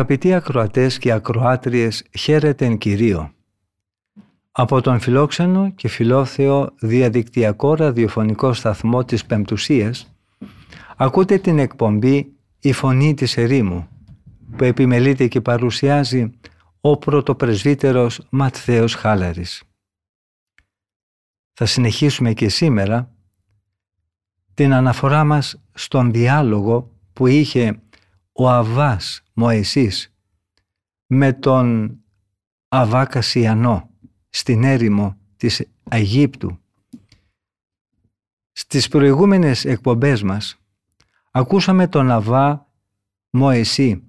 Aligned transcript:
Αγαπητοί 0.00 0.34
ακροατές 0.34 0.98
και 0.98 1.12
ακροάτριες, 1.12 2.04
χαίρετε 2.18 2.64
εν 2.64 2.78
Κυρίω. 2.78 3.32
Από 4.50 4.80
τον 4.80 5.00
φιλόξενο 5.00 5.70
και 5.70 5.88
φιλόθεο 5.88 6.74
διαδικτυακό 6.80 7.74
ραδιοφωνικό 7.74 8.52
σταθμό 8.52 9.04
της 9.04 9.24
Πεμπτουσίας 9.26 10.14
ακούτε 10.96 11.38
την 11.38 11.58
εκπομπή 11.58 12.32
«Η 12.60 12.72
Φωνή 12.72 13.14
της 13.14 13.36
Ερήμου» 13.36 13.88
που 14.56 14.64
επιμελείται 14.64 15.28
και 15.28 15.40
παρουσιάζει 15.40 16.30
ο 16.80 16.96
πρωτοπρεσβύτερος 16.96 18.20
Ματθαίος 18.30 18.94
Χάλαρης. 18.94 19.62
Θα 21.52 21.66
συνεχίσουμε 21.66 22.32
και 22.32 22.48
σήμερα 22.48 23.10
την 24.54 24.72
αναφορά 24.72 25.24
μας 25.24 25.62
στον 25.72 26.12
διάλογο 26.12 26.90
που 27.12 27.26
είχε 27.26 27.80
ο 28.32 28.48
Αβάς 28.48 29.22
Μωυσής 29.40 30.14
με 31.06 31.32
τον 31.32 31.96
Αβά 32.68 33.04
Κασιανό 33.04 33.90
στην 34.30 34.64
έρημο 34.64 35.16
της 35.36 35.66
Αιγύπτου. 35.90 36.58
Στις 38.52 38.88
προηγούμενες 38.88 39.64
εκπομπές 39.64 40.22
μας 40.22 40.58
ακούσαμε 41.30 41.88
τον 41.88 42.10
Αβά 42.10 42.66
Μωυσή 43.30 44.04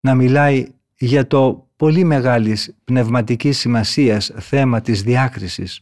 να 0.00 0.14
μιλάει 0.14 0.74
για 0.96 1.26
το 1.26 1.70
πολύ 1.76 2.04
μεγάλης 2.04 2.76
πνευματικής 2.84 3.58
σημασίας 3.58 4.32
θέμα 4.36 4.80
της 4.80 5.02
διάκρισης. 5.02 5.80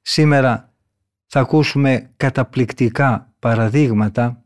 Σήμερα 0.00 0.74
θα 1.26 1.40
ακούσουμε 1.40 2.12
καταπληκτικά 2.16 3.34
παραδείγματα 3.38 4.44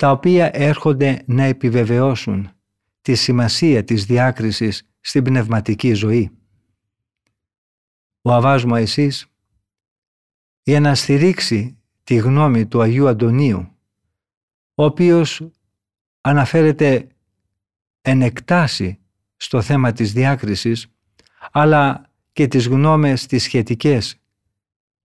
τα 0.00 0.10
οποία 0.10 0.50
έρχονται 0.52 1.22
να 1.26 1.42
επιβεβαιώσουν 1.42 2.50
τη 3.00 3.14
σημασία 3.14 3.84
της 3.84 4.04
διάκρισης 4.04 4.88
στην 5.00 5.24
πνευματική 5.24 5.92
ζωή. 5.92 6.30
Ο 8.22 8.32
Αβάς 8.32 8.64
Μωυσής 8.64 9.26
για 10.62 10.80
να 10.80 10.94
στηρίξει 10.94 11.78
τη 12.04 12.14
γνώμη 12.14 12.66
του 12.66 12.80
Αγίου 12.80 13.08
Αντωνίου, 13.08 13.68
ο 14.74 14.84
οποίος 14.84 15.50
αναφέρεται 16.20 17.08
εν 18.00 18.22
εκτάσει 18.22 18.98
στο 19.36 19.62
θέμα 19.62 19.92
της 19.92 20.12
διάκρισης, 20.12 20.86
αλλά 21.52 22.10
και 22.32 22.46
τις 22.46 22.66
γνώμες 22.66 23.26
τις 23.26 23.42
σχετικές 23.42 24.20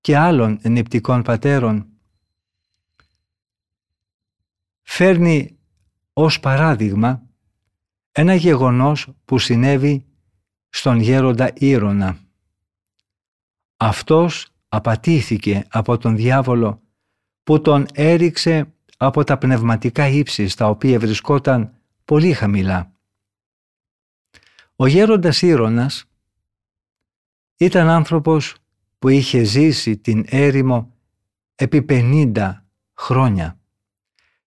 και 0.01 0.17
άλλων 0.17 0.59
νηπτικών 0.63 1.21
πατέρων, 1.21 1.89
φέρνει 4.85 5.57
ως 6.13 6.39
παράδειγμα 6.39 7.21
ένα 8.11 8.35
γεγονός 8.35 9.07
που 9.25 9.39
συνέβη 9.39 10.05
στον 10.69 10.99
γέροντα 10.99 11.51
Ήρωνα. 11.55 12.17
Αυτός 13.77 14.47
απατήθηκε 14.67 15.65
από 15.69 15.97
τον 15.97 16.15
διάβολο 16.15 16.81
που 17.43 17.61
τον 17.61 17.85
έριξε 17.93 18.73
από 18.97 19.23
τα 19.23 19.37
πνευματικά 19.37 20.07
ύψης 20.07 20.51
στα 20.51 20.69
οποία 20.69 20.99
βρισκόταν 20.99 21.73
πολύ 22.05 22.33
χαμηλά. 22.33 22.91
Ο 24.75 24.87
γέροντας 24.87 25.41
Ήρωνας 25.41 26.05
ήταν 27.57 27.87
άνθρωπος 27.89 28.55
που 28.99 29.09
είχε 29.09 29.43
ζήσει 29.43 29.97
την 29.97 30.25
έρημο 30.27 30.93
επί 31.55 31.85
50 31.89 32.53
χρόνια. 32.93 33.59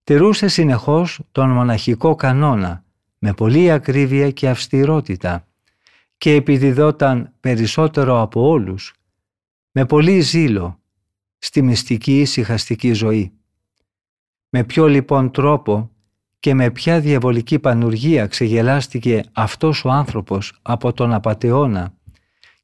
Τηρούσε 0.08 0.48
συνεχώς 0.48 1.20
τον 1.32 1.50
μοναχικό 1.50 2.14
κανόνα 2.14 2.84
με 3.18 3.32
πολύ 3.32 3.70
ακρίβεια 3.70 4.30
και 4.30 4.48
αυστηρότητα 4.48 5.46
και 6.18 6.34
επιδιδόταν 6.34 7.32
περισσότερο 7.40 8.20
από 8.20 8.48
όλους 8.48 8.94
με 9.72 9.86
πολύ 9.86 10.20
ζήλο 10.20 10.80
στη 11.38 11.62
μυστική 11.62 12.20
ησυχαστική 12.20 12.92
ζωή. 12.92 13.32
Με 14.48 14.64
ποιο 14.64 14.86
λοιπόν 14.86 15.30
τρόπο 15.30 15.90
και 16.38 16.54
με 16.54 16.70
ποια 16.70 17.00
διαβολική 17.00 17.58
πανουργία 17.58 18.26
ξεγελάστηκε 18.26 19.24
αυτός 19.32 19.84
ο 19.84 19.90
άνθρωπος 19.90 20.58
από 20.62 20.92
τον 20.92 21.12
απατεώνα 21.12 21.94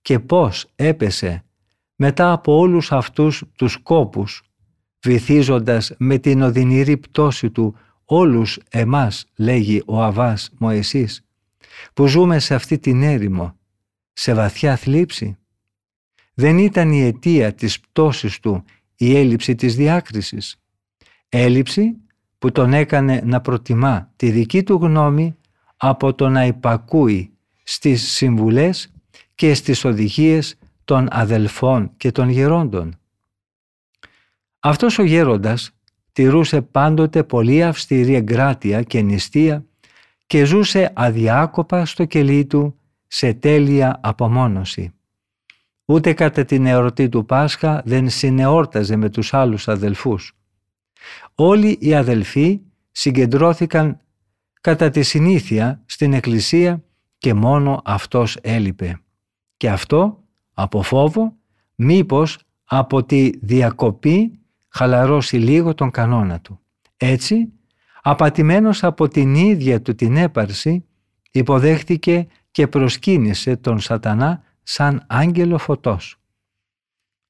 και 0.03 0.19
πώς 0.19 0.66
έπεσε 0.76 1.44
μετά 1.97 2.32
από 2.32 2.56
όλους 2.56 2.93
αυτούς 2.93 3.44
τους 3.56 3.76
κόπους 3.76 4.43
βυθίζοντας 5.04 5.92
με 5.98 6.19
την 6.19 6.42
οδυνηρή 6.42 6.97
πτώση 6.97 7.50
του 7.50 7.76
όλους 8.04 8.59
εμάς, 8.70 9.26
λέγει 9.37 9.82
ο 9.87 10.03
Αβάς 10.03 10.50
Μωυσής, 10.59 11.25
που 11.94 12.06
ζούμε 12.06 12.38
σε 12.38 12.54
αυτή 12.54 12.78
την 12.78 13.03
έρημο, 13.03 13.56
σε 14.12 14.34
βαθιά 14.34 14.76
θλίψη. 14.76 15.37
Δεν 16.34 16.59
ήταν 16.59 16.93
η 16.93 17.03
αιτία 17.03 17.54
της 17.54 17.81
πτώσης 17.81 18.41
του 18.41 18.64
η 18.97 19.16
έλλειψη 19.16 19.54
της 19.54 19.76
διάκρισης. 19.76 20.56
Έλλειψη 21.28 21.97
που 22.38 22.53
τον 22.53 22.72
έκανε 22.72 23.20
να 23.25 23.41
προτιμά 23.41 24.12
τη 24.16 24.31
δική 24.31 24.62
του 24.62 24.78
γνώμη 24.82 25.37
από 25.76 26.14
το 26.14 26.28
να 26.28 26.47
υπακούει 26.47 27.32
στις 27.62 28.12
συμβουλές 28.12 28.93
και 29.34 29.54
στις 29.54 29.84
οδηγίες 29.84 30.59
των 30.84 31.09
αδελφών 31.10 31.91
και 31.97 32.10
των 32.10 32.28
γερόντων. 32.28 32.98
Αυτός 34.66 34.98
ο 34.98 35.02
γέροντας 35.02 35.70
τηρούσε 36.12 36.62
πάντοτε 36.62 37.25
πολύ 37.25 37.64
αυστηρή 37.64 38.14
εγκράτεια 38.14 38.82
και 38.82 39.00
νηστεία 39.00 39.64
και 40.26 40.44
ζούσε 40.44 40.92
αδιάκοπα 40.94 41.86
στο 41.86 42.04
κελί 42.04 42.47
του 42.47 42.78
σε 43.06 43.34
τέλεια 43.34 44.00
απομόνωση. 44.02 44.92
Ούτε 45.84 46.12
κατά 46.12 46.44
την 46.44 46.66
εορτή 46.66 47.08
του 47.08 47.25
Πάσχα 47.26 47.82
δεν 47.84 48.10
συνεόρταζε 48.10 48.97
με 48.97 49.10
τους 49.10 49.34
άλλους 49.34 49.69
αδελφούς. 49.69 50.36
Όλοι 51.34 51.76
οι 51.81 51.94
αδελφοί 51.94 52.60
συγκεντρώθηκαν 52.91 54.00
κατά 54.60 54.91
τη 54.91 55.02
συνήθεια 55.02 55.82
στην 55.86 56.12
εκκλησία 56.12 56.84
και 57.19 57.34
μόνο 57.34 57.82
αυτός 57.84 58.36
έλειπε. 58.41 59.00
Και 59.56 59.70
αυτό 59.70 60.25
από 60.54 60.82
φόβο 60.82 61.36
μήπως 61.75 62.38
από 62.64 63.04
τη 63.04 63.31
διακοπή 63.42 64.38
χαλαρώσει 64.75 65.37
λίγο 65.37 65.75
τον 65.75 65.91
κανόνα 65.91 66.41
του. 66.41 66.61
Έτσι, 66.97 67.53
απατημένος 68.03 68.85
από 68.85 69.09
την 69.09 69.35
ίδια 69.35 69.83
του 69.83 69.95
την 69.95 70.17
έπαρση, 70.17 70.85
υποδέχτηκε 71.31 72.27
και 72.51 72.69
προσκύνησε 72.69 73.57
τον 73.57 73.81
σατανά 73.81 74.43
σαν 74.62 75.05
άγγελο 75.07 75.59
φωτός. 75.59 76.17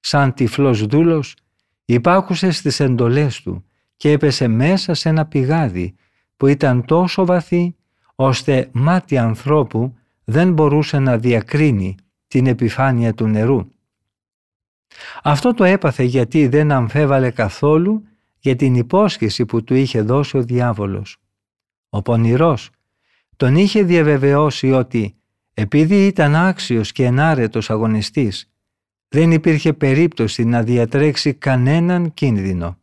Σαν 0.00 0.34
τυφλός 0.34 0.86
δούλος 0.86 1.36
υπάκουσε 1.84 2.50
στις 2.50 2.80
εντολές 2.80 3.42
του 3.42 3.64
και 3.96 4.10
έπεσε 4.10 4.48
μέσα 4.48 4.94
σε 4.94 5.08
ένα 5.08 5.26
πηγάδι 5.26 5.94
που 6.36 6.46
ήταν 6.46 6.84
τόσο 6.84 7.24
βαθύ 7.24 7.76
ώστε 8.14 8.68
μάτι 8.72 9.18
ανθρώπου 9.18 9.94
δεν 10.24 10.52
μπορούσε 10.52 10.98
να 10.98 11.18
διακρίνει 11.18 11.94
την 12.26 12.46
επιφάνεια 12.46 13.14
του 13.14 13.26
νερού. 13.26 13.68
Αυτό 15.22 15.54
το 15.54 15.64
έπαθε 15.64 16.02
γιατί 16.02 16.46
δεν 16.46 16.72
αμφέβαλε 16.72 17.30
καθόλου 17.30 18.02
για 18.38 18.56
την 18.56 18.74
υπόσχεση 18.74 19.46
που 19.46 19.64
του 19.64 19.74
είχε 19.74 20.00
δώσει 20.00 20.36
ο 20.36 20.42
διάβολος. 20.42 21.16
Ο 21.88 22.02
πονηρός 22.02 22.70
τον 23.36 23.56
είχε 23.56 23.82
διαβεβαιώσει 23.82 24.72
ότι 24.72 25.16
επειδή 25.54 26.06
ήταν 26.06 26.34
άξιος 26.34 26.92
και 26.92 27.04
ενάρετος 27.04 27.70
αγωνιστής 27.70 28.48
δεν 29.08 29.32
υπήρχε 29.32 29.72
περίπτωση 29.72 30.44
να 30.44 30.62
διατρέξει 30.62 31.34
κανέναν 31.34 32.14
κίνδυνο. 32.14 32.78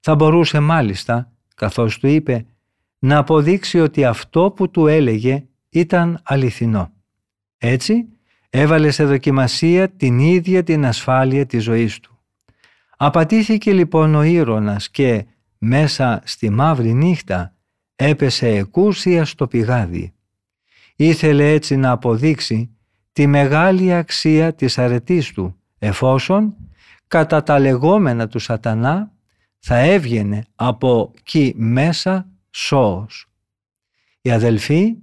Θα 0.00 0.14
μπορούσε 0.14 0.60
μάλιστα, 0.60 1.32
καθώς 1.54 1.98
του 1.98 2.06
είπε, 2.06 2.46
να 2.98 3.18
αποδείξει 3.18 3.80
ότι 3.80 4.04
αυτό 4.04 4.50
που 4.50 4.70
του 4.70 4.86
έλεγε 4.86 5.44
ήταν 5.68 6.20
αληθινό. 6.24 6.92
Έτσι, 7.58 8.08
έβαλες 8.58 8.94
σε 8.94 9.04
δοκιμασία 9.04 9.88
την 9.88 10.18
ίδια 10.18 10.62
την 10.62 10.86
ασφάλεια 10.86 11.46
της 11.46 11.62
ζωής 11.62 12.00
του. 12.00 12.18
Απατήθηκε 12.96 13.72
λοιπόν 13.72 14.14
ο 14.14 14.22
Ήρωνας 14.22 14.90
και 14.90 15.26
μέσα 15.58 16.22
στη 16.24 16.50
μαύρη 16.50 16.92
νύχτα 16.92 17.54
έπεσε 17.96 18.48
εκούσια 18.48 19.24
στο 19.24 19.46
πηγάδι. 19.46 20.14
Ήθελε 20.96 21.52
έτσι 21.52 21.76
να 21.76 21.90
αποδείξει 21.90 22.76
τη 23.12 23.26
μεγάλη 23.26 23.94
αξία 23.94 24.54
της 24.54 24.78
αρετής 24.78 25.32
του, 25.32 25.56
εφόσον 25.78 26.54
κατά 27.06 27.42
τα 27.42 27.58
λεγόμενα 27.58 28.28
του 28.28 28.38
σατανά 28.38 29.12
θα 29.58 29.78
έβγαινε 29.78 30.44
από 30.54 31.12
εκεί 31.18 31.54
μέσα 31.56 32.28
σώος. 32.50 33.26
Οι 34.20 34.30
αδελφοί 34.30 34.94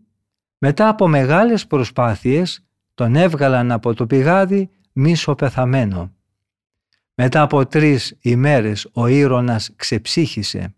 μετά 0.58 0.88
από 0.88 1.08
μεγάλες 1.08 1.68
προσπάθειες 1.68 2.63
τον 2.94 3.16
έβγαλαν 3.16 3.72
από 3.72 3.94
το 3.94 4.06
πηγάδι 4.08 4.70
μισοπεθαμένο. 4.94 6.12
Μετά 7.16 7.42
από 7.42 7.66
τρεις 7.66 8.18
ημέρες 8.22 8.90
ο 8.94 9.08
Ήρωνας 9.08 9.72
ξεψύχησε. 9.76 10.76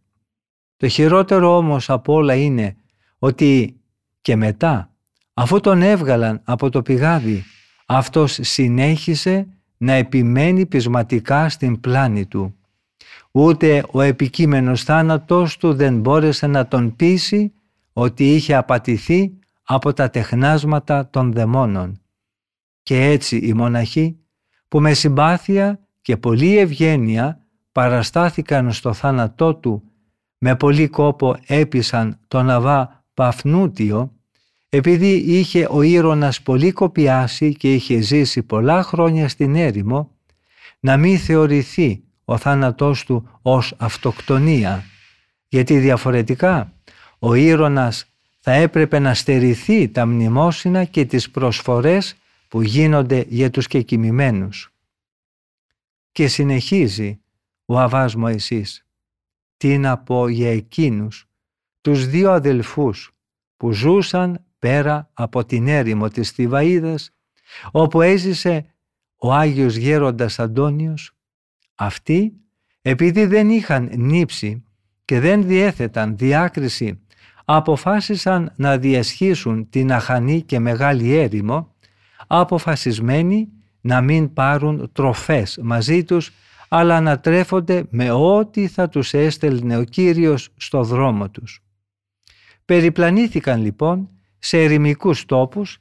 Το 0.77 0.87
χειρότερο 0.87 1.57
όμως 1.57 1.89
από 1.89 2.13
όλα 2.13 2.35
είναι 2.35 2.75
ότι 3.19 3.79
και 4.21 4.35
μετά 4.35 4.89
αφού 5.33 5.59
τον 5.59 5.81
έβγαλαν 5.81 6.41
από 6.43 6.69
το 6.69 6.81
πηγάδι 6.81 7.43
αυτός 7.85 8.39
συνέχισε 8.41 9.47
να 9.77 9.93
επιμένει 9.93 10.65
πεισματικά 10.65 11.49
στην 11.49 11.79
πλάνη 11.79 12.25
του. 12.25 12.55
Ούτε 13.31 13.85
ο 13.91 14.01
επικείμενος 14.01 14.83
θάνατος 14.83 15.57
του 15.57 15.73
δεν 15.73 15.99
μπόρεσε 15.99 16.47
να 16.47 16.67
τον 16.67 16.95
πείσει 16.95 17.53
ότι 17.93 18.33
είχε 18.33 18.55
απατηθεί 18.55 19.33
από 19.63 19.93
τα 19.93 20.09
τεχνάσματα 20.09 21.09
των 21.09 21.33
δαιμόνων. 21.33 21.99
Και 22.85 23.05
έτσι 23.05 23.37
οι 23.37 23.53
μοναχοί 23.53 24.17
που 24.67 24.79
με 24.81 24.93
συμπάθεια 24.93 25.79
και 26.01 26.17
πολλή 26.17 26.57
ευγένεια 26.57 27.39
παραστάθηκαν 27.71 28.71
στο 28.71 28.93
θάνατό 28.93 29.55
του 29.55 29.83
με 30.37 30.55
πολύ 30.55 30.87
κόπο 30.87 31.37
έπισαν 31.47 32.19
τον 32.27 32.49
Αβά 32.49 33.03
Παφνούτιο 33.13 34.11
επειδή 34.69 35.11
είχε 35.11 35.67
ο 35.69 35.81
Ήρωνας 35.81 36.41
πολύ 36.41 36.71
κοπιάσει 36.71 37.53
και 37.53 37.73
είχε 37.73 37.99
ζήσει 37.99 38.43
πολλά 38.43 38.83
χρόνια 38.83 39.29
στην 39.29 39.55
έρημο 39.55 40.11
να 40.79 40.97
μην 40.97 41.19
θεωρηθεί 41.19 42.03
ο 42.25 42.37
θάνατός 42.37 43.05
του 43.05 43.29
ως 43.41 43.73
αυτοκτονία. 43.77 44.83
Γιατί 45.47 45.77
διαφορετικά 45.79 46.73
ο 47.19 47.33
Ήρωνας 47.33 48.05
θα 48.39 48.51
έπρεπε 48.51 48.99
να 48.99 49.13
στερηθεί 49.13 49.87
τα 49.89 50.05
μνημόσυνα 50.05 50.83
και 50.83 51.05
τις 51.05 51.29
προσφορές 51.31 52.15
που 52.55 52.61
γίνονται 52.61 53.25
για 53.27 53.49
τους 53.49 53.67
κεκοιμημένους. 53.67 54.73
Και 56.11 56.27
συνεχίζει 56.27 57.21
ο 57.65 57.79
Αβάς 57.79 58.15
Μωυσής. 58.15 58.85
Τι 59.57 59.77
να 59.77 59.97
πω 59.97 60.27
για 60.27 60.51
εκείνους, 60.51 61.29
τους 61.81 62.07
δύο 62.07 62.31
αδελφούς 62.31 63.15
που 63.57 63.71
ζούσαν 63.71 64.45
πέρα 64.59 65.09
από 65.13 65.45
την 65.45 65.67
έρημο 65.67 66.07
της 66.07 66.33
Θηβαΐδας, 66.37 67.07
όπου 67.71 68.01
έζησε 68.01 68.65
ο 69.15 69.33
Άγιος 69.33 69.75
Γέροντας 69.75 70.39
Αντώνιος, 70.39 71.11
αυτοί 71.75 72.33
επειδή 72.81 73.25
δεν 73.25 73.49
είχαν 73.49 73.89
νύψει 73.95 74.63
και 75.05 75.19
δεν 75.19 75.45
διέθεταν 75.45 76.17
διάκριση 76.17 76.99
αποφάσισαν 77.45 78.53
να 78.55 78.77
διασχίσουν 78.77 79.69
την 79.69 79.91
αχανή 79.91 80.41
και 80.41 80.59
μεγάλη 80.59 81.13
έρημο 81.13 81.74
αποφασισμένοι 82.39 83.47
να 83.81 84.01
μην 84.01 84.33
πάρουν 84.33 84.89
τροφές 84.91 85.59
μαζί 85.61 86.03
τους 86.03 86.31
αλλά 86.67 87.01
να 87.01 87.19
τρέφονται 87.19 87.85
με 87.89 88.11
ό,τι 88.11 88.67
θα 88.67 88.89
τους 88.89 89.13
έστελνε 89.13 89.77
ο 89.77 89.83
Κύριος 89.83 90.49
στο 90.57 90.83
δρόμο 90.83 91.29
τους. 91.29 91.63
Περιπλανήθηκαν 92.65 93.61
λοιπόν 93.61 94.09
σε 94.39 94.63
ερημικούς 94.63 95.25
τόπους 95.25 95.77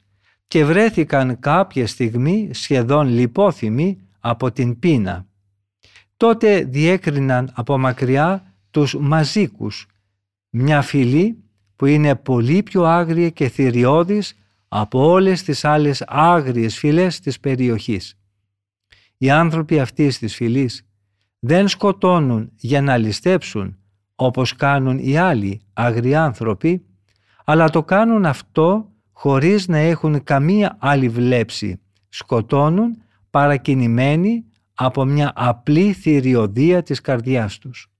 και 0.47 0.65
βρέθηκαν 0.65 1.39
κάποια 1.39 1.87
στιγμή 1.87 2.49
σχεδόν 2.53 3.07
λιπόθυμοι 3.07 3.97
από 4.19 4.51
την 4.51 4.79
πείνα. 4.79 5.25
Τότε 6.17 6.63
διέκριναν 6.63 7.51
από 7.53 7.77
μακριά 7.77 8.53
τους 8.71 8.95
μαζίκους, 8.99 9.87
μια 10.49 10.81
φυλή 10.81 11.43
που 11.75 11.85
είναι 11.85 12.15
πολύ 12.15 12.63
πιο 12.63 12.83
άγρια 12.83 13.29
και 13.29 13.49
θηριώδης 13.49 14.37
από 14.67 15.09
όλες 15.09 15.43
τις 15.43 15.65
άλλες 15.65 16.03
άγριες 16.07 16.77
φυλές 16.77 17.19
της 17.19 17.39
περιοχής. 17.39 18.17
Οι 19.17 19.29
άνθρωποι 19.29 19.79
αυτής 19.79 20.17
της 20.19 20.35
φυλής 20.35 20.85
δεν 21.39 21.67
σκοτώνουν 21.67 22.51
για 22.55 22.81
να 22.81 22.97
ληστέψουν 22.97 23.77
όπως 24.15 24.55
κάνουν 24.55 24.97
οι 24.97 25.17
άλλοι 25.17 25.61
άγριοι 25.73 26.15
άνθρωποι, 26.15 26.85
αλλά 27.45 27.69
το 27.69 27.83
κάνουν 27.83 28.25
αυτό 28.25 28.89
χωρίς 29.11 29.67
να 29.67 29.77
έχουν 29.77 30.23
καμία 30.23 30.77
άλλη 30.79 31.09
βλέψη. 31.09 31.79
Σκοτώνουν 32.09 33.01
παρακινημένοι 33.29 34.45
από 34.73 35.05
μια 35.05 35.31
απλή 35.35 35.93
θηριωδία 35.93 36.83
της 36.83 37.01
καρδιάς 37.01 37.57
τους. 37.57 37.91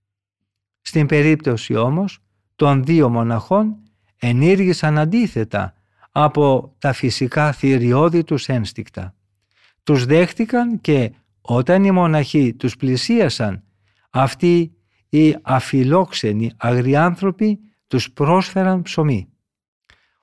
Στην 0.81 1.05
περίπτωση 1.05 1.75
όμως 1.75 2.19
των 2.55 2.83
δύο 2.83 3.09
μοναχών 3.09 3.75
ενήργησαν 4.17 4.97
αντίθετα 4.97 5.73
από 6.17 6.75
τα 6.79 6.93
φυσικά 6.93 7.51
θηριώδη 7.51 8.23
τους 8.23 8.47
ένστικτα. 8.47 9.15
Τους 9.83 10.05
δέχτηκαν 10.05 10.81
και 10.81 11.11
όταν 11.41 11.83
οι 11.83 11.91
μοναχοί 11.91 12.53
τους 12.53 12.75
πλησίασαν, 12.75 13.63
αυτοί 14.09 14.71
οι 15.09 15.35
αφιλόξενοι 15.41 16.51
αγριάνθρωποι 16.57 17.59
τους 17.87 18.11
πρόσφεραν 18.11 18.81
ψωμί. 18.81 19.27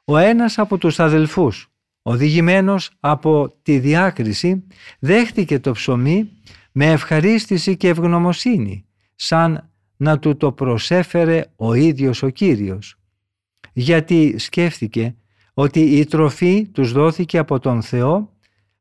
Ο 0.05 0.17
ένας 0.17 0.59
από 0.59 0.79
τους 0.79 1.01
αδελφούς, 1.01 1.69
οδηγημένος 2.03 2.91
από 3.01 3.59
τη 3.63 3.79
διάκριση, 3.79 4.67
δέχτηκε 4.99 5.61
το 5.61 5.73
ψωμί 5.73 6.31
με 6.73 6.91
ευχαρίστηση 6.91 7.77
και 7.77 7.89
ευγνωμοσύνη, 7.89 8.87
σαν 9.15 9.71
να 9.97 10.19
του 10.19 10.37
το 10.37 10.53
προσέφερε 10.53 11.45
ο 11.57 11.75
ίδιος 11.75 12.23
ο 12.23 12.29
Κύριος. 12.29 12.97
Γιατί 13.73 14.39
σκέφτηκε 14.39 15.17
ότι 15.55 15.81
η 15.81 16.05
τροφή 16.05 16.69
τους 16.69 16.93
δόθηκε 16.93 17.39
από 17.39 17.59
τον 17.59 17.83
Θεό 17.83 18.31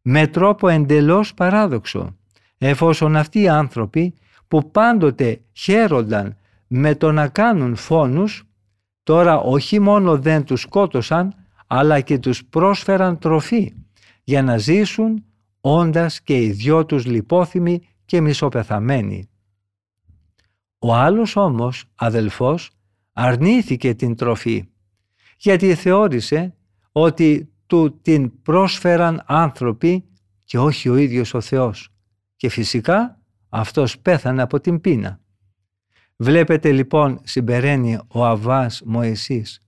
με 0.01 0.27
τρόπο 0.27 0.68
εντελώς 0.68 1.33
παράδοξο, 1.33 2.15
εφόσον 2.57 3.15
αυτοί 3.15 3.41
οι 3.41 3.47
άνθρωποι 3.47 4.13
που 4.47 4.71
πάντοτε 4.71 5.41
χαίρονταν 5.53 6.38
με 6.68 6.95
το 6.95 7.12
να 7.12 7.27
κάνουν 7.27 7.75
φόνους, 7.75 8.43
τώρα 9.03 9.39
όχι 9.39 9.79
μόνο 9.79 10.19
δεν 10.19 10.43
τους 10.43 10.62
σκότωσαν, 10.62 11.34
αλλά 11.67 12.01
και 12.01 12.19
τους 12.19 12.45
πρόσφεραν 12.45 13.17
τροφή 13.17 13.74
για 14.24 14.43
να 14.43 14.57
ζήσουν 14.57 15.24
όντας 15.62 16.22
και 16.22 16.38
οι 16.38 16.51
δυο 16.51 16.86
τους 16.86 17.05
λιπόθυμοι 17.05 17.81
και 18.05 18.22
μισοπεθαμένοι. 18.22 19.29
Ο 20.79 20.93
άλλος 20.93 21.36
όμως, 21.36 21.86
αδελφός, 21.95 22.69
αρνήθηκε 23.13 23.93
την 23.93 24.15
τροφή, 24.15 24.69
γιατί 25.38 25.75
θεώρησε 25.75 26.55
ότι 26.91 27.53
του 27.65 28.00
την 28.01 28.41
πρόσφεραν 28.41 29.24
άνθρωποι 29.25 30.05
και 30.43 30.57
όχι 30.60 30.89
ο 30.89 30.95
ίδιος 30.95 31.33
ο 31.33 31.41
Θεός. 31.41 31.89
Και 32.36 32.50
φυσικά 32.50 33.19
αυτός 33.50 34.00
πέθανε 34.00 34.41
από 34.41 34.60
την 34.60 34.81
πείνα. 34.81 35.19
Βλέπετε 36.15 36.71
λοιπόν 36.71 37.19
συμπεραίνει 37.24 38.00
ο 38.07 38.25
Αβάς 38.25 38.81
Μωυσής. 38.86 39.62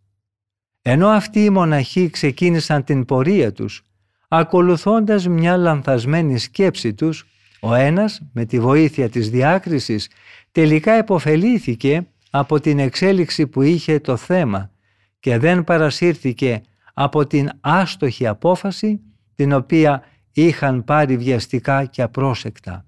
Ενώ 0.82 1.08
αυτοί 1.08 1.44
οι 1.44 1.50
μοναχοί 1.50 2.10
ξεκίνησαν 2.10 2.84
την 2.84 3.06
πορεία 3.06 3.51
τους, 3.51 3.86
ακολουθώντας 4.27 5.27
μια 5.27 5.58
λανθασμένη 5.58 6.38
σκέψη 6.38 6.94
τους, 6.94 7.27
ο 7.62 7.74
ένας 7.74 8.22
με 8.34 8.46
τη 8.46 8.60
βοήθεια 8.60 9.10
της 9.10 9.30
διάκρισης 9.30 10.10
τελικά 10.51 10.92
εποφελήθηκε 10.92 12.08
από 12.30 12.60
την 12.60 12.80
εξέλιξη 12.80 13.48
που 13.48 13.62
είχε 13.62 14.00
το 14.00 14.18
θέμα 14.18 14.72
και 15.20 15.38
δεν 15.38 15.63
παρασύρθηκε 15.63 16.62
από 16.94 17.28
την 17.28 17.50
άστοχη 17.62 18.28
απόφαση 18.28 19.02
την 19.36 19.54
οποία 19.54 20.04
είχαν 20.32 20.84
πάρει 20.84 21.18
βιαστικά 21.18 21.86
και 21.86 22.02
απρόσεκτα. 22.02 22.86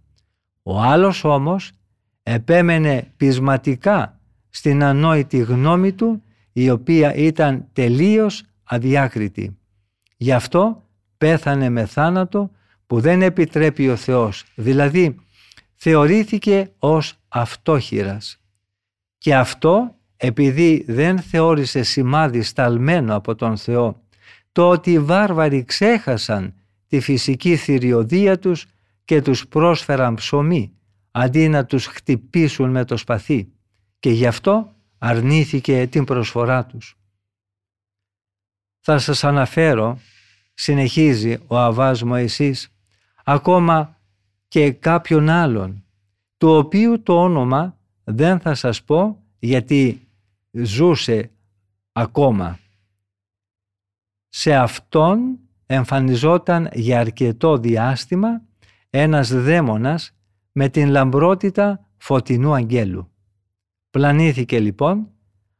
Ο 0.64 0.82
άλλος 0.82 1.24
όμως 1.24 1.72
επέμενε 2.24 3.14
πεισματικά 3.18 4.20
στην 4.50 4.84
ανόητη 4.84 5.38
γνώμη 5.38 5.94
του 5.94 6.24
η 6.52 6.70
οποία 6.70 7.14
ήταν 7.14 7.68
τελείως 7.74 8.44
αδιάκριτη. 8.64 9.58
Γι' 10.18 10.32
αυτό 10.32 10.84
πέθανε 11.18 11.70
με 11.70 11.86
θάνατο 11.86 12.52
που 12.88 13.00
δεν 13.00 13.22
επιτρέπει 13.22 13.90
ο 13.90 13.96
Θεός, 13.96 14.46
δηλαδή 14.56 15.16
θεωρήθηκε 15.76 16.72
ως 16.80 17.14
αυτόχειρας. 17.28 18.42
Και 19.18 19.36
αυτό 19.36 19.96
επειδή 20.18 20.86
δεν 20.88 21.20
θεώρησε 21.20 21.84
σημάδι 21.84 22.42
σταλμένο 22.42 23.16
από 23.16 23.36
τον 23.36 23.58
Θεό 23.58 24.04
το 24.52 24.70
ότι 24.70 24.92
οι 24.92 25.00
βάρβαροι 25.00 25.64
ξέχασαν 25.64 26.54
τη 26.88 27.00
φυσική 27.00 27.56
θηριωδία 27.56 28.40
τους 28.40 28.66
και 29.06 29.22
τους 29.22 29.48
πρόσφεραν 29.48 30.16
ψωμί 30.16 30.72
αντί 31.12 31.50
να 31.50 31.66
τους 31.66 31.86
χτυπήσουν 31.86 32.70
με 32.70 32.86
το 32.86 32.98
σπαθί 32.98 33.52
και 34.00 34.10
γι' 34.10 34.28
αυτό 34.28 34.76
αρνήθηκε 34.98 35.88
την 35.88 36.04
προσφορά 36.04 36.66
τους. 36.66 36.98
Θα 38.80 38.98
σας 38.98 39.24
αναφέρω, 39.24 40.00
συνεχίζει 40.54 41.38
ο 41.48 41.58
Αβάς 41.58 42.02
εσείς, 42.02 42.76
ακόμα 43.24 43.98
και 44.48 44.72
κάποιον 44.72 45.30
άλλον, 45.30 45.84
του 46.38 46.50
οποίου 46.50 47.04
το 47.04 47.22
όνομα 47.22 47.78
δεν 48.04 48.40
θα 48.40 48.54
σας 48.54 48.84
πω 48.84 49.24
γιατί 49.40 50.05
ζούσε 50.64 51.32
ακόμα. 51.92 52.60
Σε 54.30 54.56
αυτόν 54.56 55.40
εμφανιζόταν 55.66 56.70
για 56.74 57.00
αρκετό 57.00 57.58
διάστημα 57.58 58.42
ένας 58.90 59.34
δαίμονας 59.34 60.12
με 60.52 60.70
την 60.70 60.90
λαμπρότητα 60.90 61.90
φωτεινού 61.98 62.54
αγγέλου. 62.54 63.12
Πλανήθηκε 63.90 64.60
λοιπόν 64.60 65.10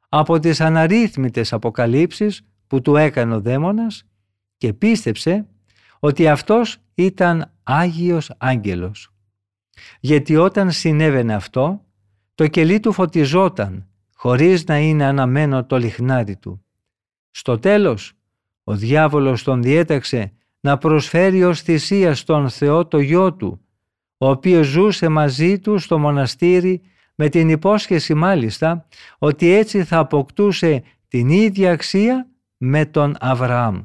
από 0.10 0.40
τις 0.40 0.62
αναρρύθμιτες 0.62 1.54
αποκαλύψεις 1.54 2.42
που 2.68 2.82
του 2.82 2.96
έκανε 2.96 3.36
ο 3.36 3.42
δαίμονας 3.42 4.04
και 4.58 4.74
πίστεψε 4.74 5.48
ότι 6.00 6.28
αυτός 6.28 6.78
ήταν 6.94 7.52
Άγιος 7.64 8.32
Άγγελος. 8.38 9.14
Γιατί 10.00 10.36
όταν 10.36 10.72
συνέβαινε 10.72 11.34
αυτό, 11.34 11.86
το 12.36 12.48
κελί 12.48 12.80
του 12.80 12.92
φωτιζόταν 12.92 13.88
χωρίς 14.18 14.64
να 14.64 14.78
είναι 14.78 15.06
αναμένο 15.06 15.66
το 15.66 15.78
λιχνάρι 15.78 16.36
του. 16.36 16.66
Στο 17.32 17.60
τέλος, 17.60 18.14
ο 18.64 18.76
διάβολος 18.76 19.44
τον 19.44 19.62
διέταξε 19.62 20.34
να 20.60 20.78
προσφέρει 20.78 21.44
ως 21.44 21.62
θυσία 21.62 22.16
στον 22.16 22.50
Θεό 22.50 22.88
το 22.88 23.00
γιο 23.00 23.34
του, 23.34 23.62
ο 24.18 24.30
οποίος 24.30 24.68
ζούσε 24.68 25.08
μαζί 25.08 25.60
του 25.60 25.78
στο 25.78 26.00
μοναστήρι 26.00 26.82
με 27.16 27.30
την 27.30 27.50
υπόσχεση 27.50 28.14
μάλιστα 28.14 28.88
ότι 29.18 29.50
έτσι 29.50 29.84
θα 29.84 29.98
αποκτούσε 29.98 30.84
την 31.08 31.30
ίδια 31.30 31.72
αξία 31.72 32.30
με 32.58 32.86
τον 32.86 33.16
Αβραάμ. 33.20 33.82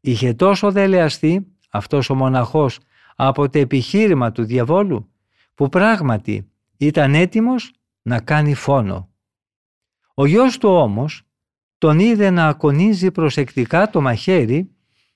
Είχε 0.00 0.34
τόσο 0.34 0.72
δελεαστεί 0.72 1.46
αυτός 1.70 2.10
ο 2.10 2.14
μοναχός 2.14 2.78
από 3.16 3.48
το 3.48 3.58
επιχείρημα 3.58 4.32
του 4.32 4.44
διαβόλου 4.44 5.10
που 5.54 5.68
πράγματι 5.68 6.50
ήταν 6.76 7.14
έτοιμος 7.14 7.72
να 8.06 8.20
κάνει 8.20 8.54
φόνο. 8.54 9.08
Ο 10.14 10.26
γιος 10.26 10.58
του 10.58 10.68
όμως 10.68 11.22
τον 11.78 11.98
είδε 11.98 12.30
να 12.30 12.46
ακονίζει 12.48 13.10
προσεκτικά 13.10 13.90
το 13.90 14.00
μαχαίρι 14.00 14.70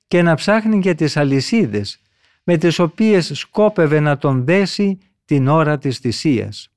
και 0.08 0.22
να 0.22 0.34
ψάχνει 0.34 0.78
για 0.78 0.94
τις 0.94 1.16
αλυσίδες 1.16 2.00
με 2.44 2.56
τις 2.56 2.78
οποίες 2.78 3.30
σκόπευε 3.34 4.00
να 4.00 4.18
τον 4.18 4.44
δέσει 4.44 4.98
την 5.24 5.48
ώρα 5.48 5.78
της 5.78 5.98
θυσίας. 5.98 6.72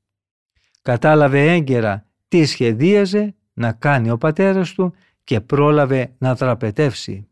Κατάλαβε 0.81 1.51
έγκαιρα 1.51 2.05
τι 2.27 2.45
σχεδίαζε 2.45 3.35
να 3.53 3.71
κάνει 3.71 4.09
ο 4.09 4.17
πατέρας 4.17 4.73
του 4.73 4.93
και 5.23 5.41
πρόλαβε 5.41 6.15
να 6.17 6.35
τραπετεύσει. 6.35 7.27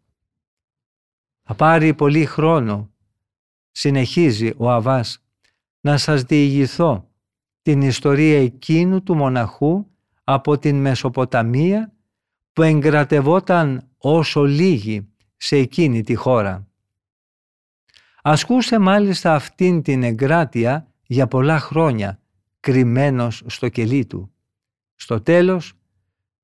Θα 1.44 1.54
πάρει 1.54 1.94
πολύ 1.94 2.26
χρόνο, 2.26 2.92
συνεχίζει 3.72 4.54
ο 4.58 4.72
Αβάς, 4.72 5.24
να 5.82 5.98
σας 5.98 6.24
διηγηθώ 6.24 7.09
την 7.62 7.82
ιστορία 7.82 8.42
εκείνου 8.42 9.04
του 9.04 9.16
μοναχού 9.16 9.86
από 10.24 10.58
την 10.58 10.76
Μεσοποταμία 10.76 11.94
που 12.54 12.62
εγκρατευόταν 12.62 13.90
όσο 13.98 14.44
λίγοι 14.44 15.08
σε 15.38 15.56
εκείνη 15.56 16.04
τη 16.04 16.16
χώρα. 16.16 16.68
Ασκούσε 18.22 18.80
μάλιστα 18.80 19.36
αυτήν 19.36 19.82
την 19.82 20.04
εγκράτεια 20.04 20.88
για 21.06 21.28
πολλά 21.28 21.60
χρόνια, 21.60 22.20
κρυμμένος 22.60 23.44
στο 23.46 23.70
κελί 23.70 24.06
του. 24.06 24.32
Στο 24.96 25.22
τέλος, 25.22 25.74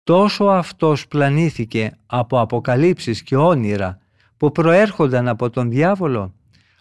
τόσο 0.04 0.46
αυτός 0.46 1.08
πλανήθηκε 1.08 1.98
από 2.06 2.40
αποκαλύψεις 2.40 3.24
και 3.24 3.36
όνειρα 3.36 3.98
που 4.38 4.52
προέρχονταν 4.52 5.28
από 5.28 5.50
τον 5.50 5.70
διάβολο, 5.70 6.36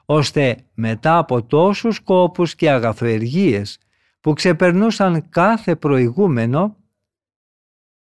ώστε 0.05 0.57
μετά 0.75 1.19
από 1.19 1.43
τόσους 1.43 2.01
κόπους 2.01 2.55
και 2.55 2.71
αγαθοεργίες 2.71 3.79
που 4.25 4.33
ξεπερνούσαν 4.33 5.29
κάθε 5.29 5.77
προηγούμενο, 5.77 6.77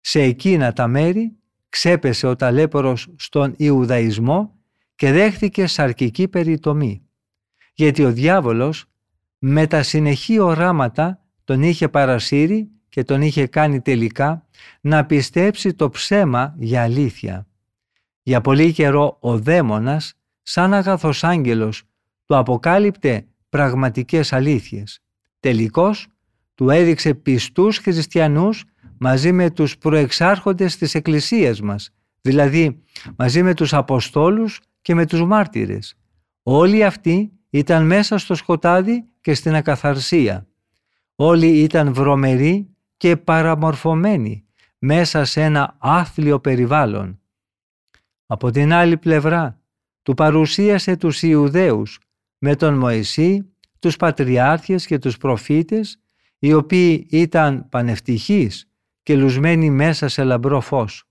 σε 0.00 0.22
εκείνα 0.22 0.72
τα 0.72 0.86
μέρη 0.86 1.36
ξέπεσε 1.68 2.26
ο 2.26 2.36
ταλέπορος 2.36 3.08
στον 3.16 3.54
Ιουδαϊσμό 3.56 4.54
και 4.94 5.12
δέχθηκε 5.12 5.66
σαρκική 5.66 6.28
περιτομή, 6.28 7.02
γιατί 7.74 8.04
ο 8.04 8.12
διάβολος 8.12 8.84
με 9.38 9.66
τα 9.66 9.82
συνεχή 9.82 10.38
οράματα 10.38 11.24
τον 11.44 11.62
είχε 11.62 11.88
παρασύρει 11.88 12.70
και 12.88 13.04
τον 13.04 13.22
είχε 13.22 13.46
κάνει 13.46 13.80
τελικά 13.80 14.46
να 14.80 15.06
πιστέψει 15.06 15.74
το 15.74 15.90
ψέμα 15.90 16.54
για 16.58 16.82
αλήθεια. 16.82 17.46
Για 18.22 18.40
πολύ 18.40 18.72
καιρό 18.72 19.16
ο 19.20 19.38
δαίμονας, 19.38 20.14
σαν 20.42 20.74
αγαθός 20.74 21.24
άγγελος, 21.24 21.82
του 22.24 22.36
αποκάλυπτε 22.36 23.26
πραγματικές 23.48 24.32
αλήθειες. 24.32 25.02
Τελικώς 25.40 26.06
του 26.54 26.70
έδειξε 26.70 27.14
πιστούς 27.14 27.78
χριστιανούς 27.78 28.64
μαζί 28.98 29.32
με 29.32 29.50
τους 29.50 29.78
προεξάρχοντες 29.78 30.76
της 30.76 30.94
Εκκλησίας 30.94 31.60
μας, 31.60 31.90
δηλαδή 32.20 32.82
μαζί 33.16 33.42
με 33.42 33.54
τους 33.54 33.72
Αποστόλους 33.72 34.60
και 34.82 34.94
με 34.94 35.06
τους 35.06 35.24
μάρτυρες. 35.24 35.94
Όλοι 36.42 36.84
αυτοί 36.84 37.32
ήταν 37.50 37.86
μέσα 37.86 38.18
στο 38.18 38.34
σκοτάδι 38.34 39.04
και 39.20 39.34
στην 39.34 39.54
ακαθαρσία. 39.54 40.46
Όλοι 41.14 41.46
ήταν 41.46 41.94
βρωμεροί 41.94 42.74
και 42.96 43.16
παραμορφωμένοι 43.16 44.44
μέσα 44.78 45.24
σε 45.24 45.42
ένα 45.42 45.76
άθλιο 45.78 46.40
περιβάλλον. 46.40 47.20
Από 48.26 48.50
την 48.50 48.72
άλλη 48.72 48.96
πλευρά 48.96 49.60
του 50.02 50.14
παρουσίασε 50.14 50.96
τους 50.96 51.22
Ιουδαίους 51.22 51.98
με 52.38 52.56
τον 52.56 52.74
Μωυσή, 52.74 53.54
τους 53.78 53.96
Πατριάρχες 53.96 54.86
και 54.86 54.98
τους 54.98 55.16
Προφήτες 55.16 56.01
οι 56.44 56.52
οποίοι 56.52 57.06
ήταν 57.10 57.68
πανευτυχείς 57.68 58.70
και 59.02 59.16
λουσμένοι 59.16 59.70
μέσα 59.70 60.08
σε 60.08 60.24
λαμπρό 60.24 60.60
φως. 60.60 61.04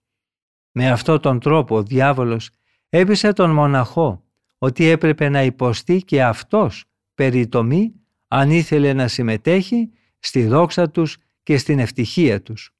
Με 0.71 0.89
αυτόν 0.89 1.21
τον 1.21 1.39
τρόπο 1.39 1.75
ο 1.75 1.83
διάβολος 1.83 2.49
έπεισε 2.89 3.33
τον 3.33 3.49
μοναχό 3.49 4.23
ότι 4.57 4.85
έπρεπε 4.85 5.29
να 5.29 5.43
υποστεί 5.43 5.97
και 5.97 6.23
αυτός 6.23 6.85
περιτομή 7.15 7.93
αν 8.27 8.51
ήθελε 8.51 8.93
να 8.93 9.07
συμμετέχει 9.07 9.91
στη 10.19 10.45
δόξα 10.45 10.89
τους 10.89 11.17
και 11.43 11.57
στην 11.57 11.79
ευτυχία 11.79 12.41
τους. 12.41 12.75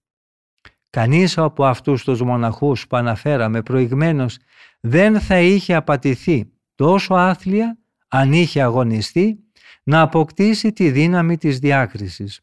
Κανείς 0.89 1.38
από 1.38 1.65
αυτούς 1.65 2.03
τους 2.03 2.22
μοναχούς 2.22 2.88
που 2.88 2.98
αναφέραμε 2.98 3.62
προηγμένως 3.62 4.38
δεν 4.79 5.20
θα 5.20 5.39
είχε 5.39 5.75
απατηθεί 5.75 6.51
τόσο 6.75 7.13
άθλια 7.13 7.77
αν 8.08 8.34
είχε 8.34 8.62
αγωνιστεί 8.62 9.39
να 9.83 10.01
αποκτήσει 10.01 10.71
τη 10.71 10.91
δύναμη 10.91 11.38
της 11.38 11.59
διάκρισης. 11.59 12.41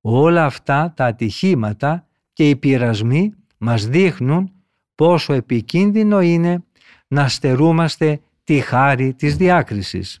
Όλα 0.00 0.44
αυτά 0.44 0.92
τα 0.96 1.04
ατυχήματα 1.04 2.06
και 2.32 2.48
οι 2.48 2.56
πειρασμοί 2.56 3.34
μας 3.58 3.86
δείχνουν 3.86 4.52
πόσο 4.94 5.32
επικίνδυνο 5.32 6.20
είναι 6.20 6.64
να 7.08 7.28
στερούμαστε 7.28 8.20
τη 8.44 8.60
χάρη 8.60 9.14
της 9.14 9.36
διάκρισης. 9.36 10.20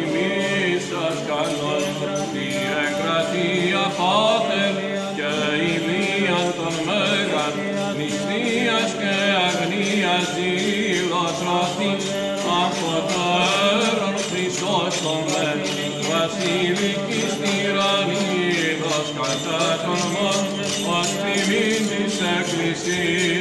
Εκκλησίας 22.87 23.40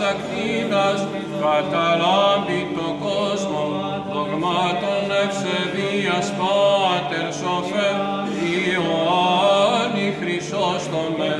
ακτίνας 0.00 1.06
καταλάμπει 1.40 2.60
το 2.76 2.88
κόσμο 3.06 3.62
δογμάτων 4.12 5.04
ευσεβίας 5.24 6.32
Πάτερ 6.38 7.32
σοφέ 7.34 7.90
Ιωάννη 8.72 10.08
Χρυσόστομε 10.20 11.32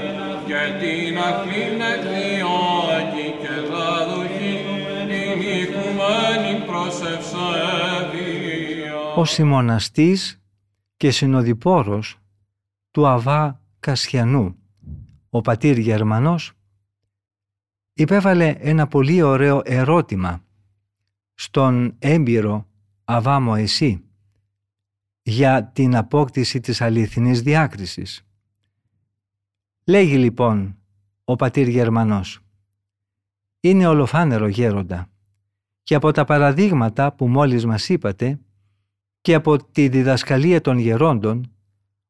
και 0.46 0.62
την 0.80 1.18
ακλήν 1.28 1.80
εκδιώκη 1.94 3.28
και 3.40 3.54
δαδοχή 3.70 4.54
την 5.08 5.38
οικουμένη 5.58 6.54
προς 6.66 6.94
ευσεβία. 7.14 8.92
Ο 9.16 9.24
συμμοναστής 9.24 10.40
και 10.96 11.10
συνοδοιπόρος 11.10 12.16
του 12.90 13.06
Αβά 13.06 13.60
Κασιανού, 13.80 14.56
ο 15.30 15.40
πατήρ 15.40 15.78
Γερμανός, 15.78 16.52
υπέβαλε 17.92 18.54
ένα 18.58 18.86
πολύ 18.86 19.22
ωραίο 19.22 19.60
ερώτημα 19.64 20.44
στον 21.34 21.94
έμπειρο 21.98 22.66
Αβά 23.04 23.40
Μωυσή 23.40 24.04
για 25.22 25.64
την 25.64 25.96
απόκτηση 25.96 26.60
της 26.60 26.80
αληθινής 26.80 27.42
διάκρισης. 27.42 28.26
Λέγει 29.84 30.16
λοιπόν 30.16 30.76
ο 31.24 31.36
πατήρ 31.36 31.68
Γερμανός 31.68 32.40
«Είναι 33.60 33.86
ολοφάνερο 33.86 34.46
γέροντα 34.46 35.10
και 35.82 35.94
από 35.94 36.10
τα 36.10 36.24
παραδείγματα 36.24 37.12
που 37.12 37.28
μόλις 37.28 37.66
μας 37.66 37.88
είπατε 37.88 38.40
και 39.20 39.34
από 39.34 39.64
τη 39.64 39.88
διδασκαλία 39.88 40.60
των 40.60 40.78
γερόντων 40.78 41.52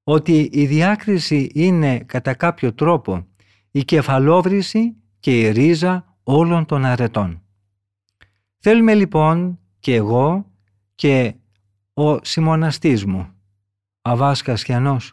ότι 0.03 0.51
η 0.53 0.67
διάκριση 0.67 1.51
είναι 1.55 1.99
κατά 1.99 2.35
κάποιο 2.35 2.75
τρόπο 2.75 3.27
η 3.71 3.85
κεφαλόβρηση 3.85 4.97
και 5.23 5.41
η 5.41 5.51
ρίζα 5.51 6.17
όλων 6.23 6.67
των 6.67 6.85
αρετών. 6.85 7.43
Θέλουμε 8.59 8.95
λοιπόν 8.95 9.59
και 9.79 9.95
εγώ 9.95 10.47
και 10.95 11.35
ο 11.95 12.25
συμμοναστής 12.25 13.05
μου, 13.05 13.29
Αβάς 14.03 14.43
Κασιανός, 14.43 15.13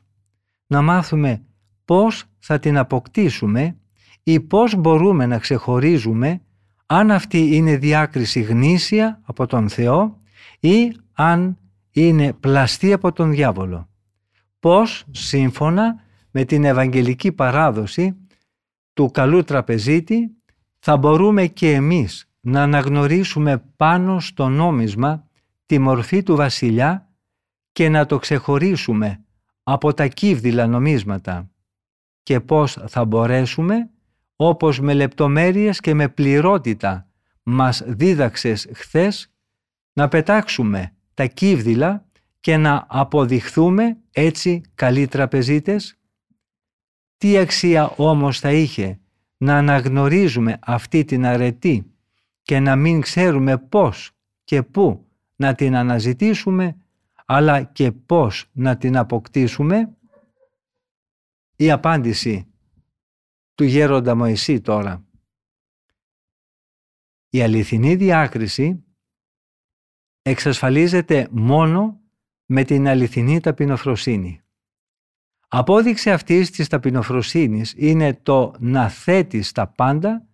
να 0.67 0.82
μάθουμε 0.82 1.43
πώς 1.86 2.24
θα 2.39 2.60
την 2.60 2.78
αποκτήσουμε 2.78 3.78
ή 4.24 4.39
πώς 4.39 4.76
μπορούμε 4.76 5.26
να 5.26 5.38
ξεχωρίζουμε 5.38 6.41
αν 6.86 7.12
αυτή 7.12 7.56
είναι 7.56 7.78
διάκριση 7.78 8.41
γνήσια 8.41 9.22
από 9.24 9.45
τον 9.45 9.69
Θεό 9.69 10.17
ή 10.60 10.95
αν 11.13 11.58
είναι 11.91 12.34
πλαστή 12.34 12.93
από 12.93 13.12
τον 13.12 13.32
διάβολο. 13.32 13.89
Πώς 14.60 15.06
σύμφωνα 15.12 16.04
με 16.32 16.43
την 16.43 16.63
Ευαγγελική 16.63 17.32
παράδοση 17.32 18.15
του 19.00 19.12
καλού 19.12 19.44
τραπεζίτη 19.44 20.32
θα 20.80 20.98
μπορούμε 20.98 21.48
και 21.48 21.74
εμείς 21.74 22.30
να 22.40 22.64
αναγνωρίσουμε 22.64 23.64
πάνω 23.76 24.20
στο 24.20 24.50
νόμισμα 24.50 25.28
τη 25.66 25.80
μορφή 25.80 26.24
του 26.24 26.36
βασιλιά 26.36 27.10
και 27.72 27.90
να 27.90 28.06
το 28.06 28.18
ξεχωρίσουμε 28.18 29.24
από 29.64 29.94
τα 29.94 30.08
κύβδηλα 30.08 30.68
νομίσματα 30.68 31.50
και 32.24 32.40
πώς 32.40 32.78
θα 32.88 33.06
μπορέσουμε 33.06 33.90
όπως 34.36 34.80
με 34.80 34.94
λεπτομέρειες 34.94 35.80
και 35.80 35.94
με 35.94 36.10
πληρότητα 36.10 37.08
μας 37.44 37.84
δίδαξες 37.86 38.68
χθες 38.74 39.32
να 39.94 40.08
πετάξουμε 40.08 40.96
τα 41.14 41.26
κύβδηλα 41.26 42.06
και 42.40 42.58
να 42.58 42.86
αποδειχθούμε 42.90 43.98
έτσι 44.12 44.62
καλοί 44.76 45.08
τραπεζίτες; 45.08 45.99
Τι 47.20 47.38
αξία 47.38 47.94
όμως 47.98 48.40
θα 48.40 48.52
είχε 48.52 49.00
να 49.38 49.58
αναγνωρίζουμε 49.58 50.60
αυτή 50.62 51.06
την 51.06 51.26
αρετή 51.26 51.94
και 52.42 52.60
να 52.60 52.76
μην 52.76 53.02
ξέρουμε 53.02 53.58
πώς 53.58 54.12
και 54.44 54.64
πού 54.64 55.08
να 55.36 55.56
την 55.56 55.76
αναζητήσουμε 55.76 56.78
αλλά 57.26 57.64
και 57.64 57.92
πώς 57.92 58.50
να 58.52 58.78
την 58.78 58.98
αποκτήσουμε; 58.98 59.98
Η 61.56 61.72
απάντηση 61.72 62.48
του 63.56 63.64
γέροντα 63.64 64.16
Μωυσή 64.16 64.62
τώρα. 64.62 65.06
Η 67.30 67.42
αληθινή 67.42 67.96
διάκριση 67.96 68.84
εξασφαλίζεται 70.22 71.28
μόνο 71.32 72.02
με 72.46 72.64
την 72.64 72.88
αληθινή 72.88 73.40
ταπεινοφροσύνη. 73.40 74.42
Απόδειξη 75.52 76.12
αυτής 76.12 76.50
της 76.52 76.68
ταπεινοφροσύνης 76.68 77.74
είναι 77.78 78.14
το 78.14 78.54
να 78.60 78.90
θέτεις 78.90 79.52
τα 79.52 79.68
πάντα, 79.68 80.28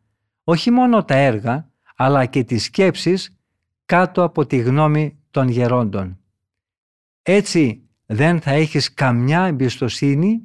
όχι 0.43 0.71
μόνο 0.71 1.04
τα 1.04 1.15
έργα, 1.15 1.69
αλλά 1.95 2.25
και 2.25 2.43
τις 2.43 2.63
σκέψεις 2.63 3.38
κάτω 3.86 4.23
από 4.23 4.45
τη 4.45 4.58
γνώμη 4.58 5.19
των 5.32 5.47
γερόντων. 5.47 6.19
Έτσι 7.21 7.89
δεν 8.06 8.41
θα 8.41 8.51
έχεις 8.51 8.93
καμιά 8.93 9.45
εμπιστοσύνη 9.45 10.41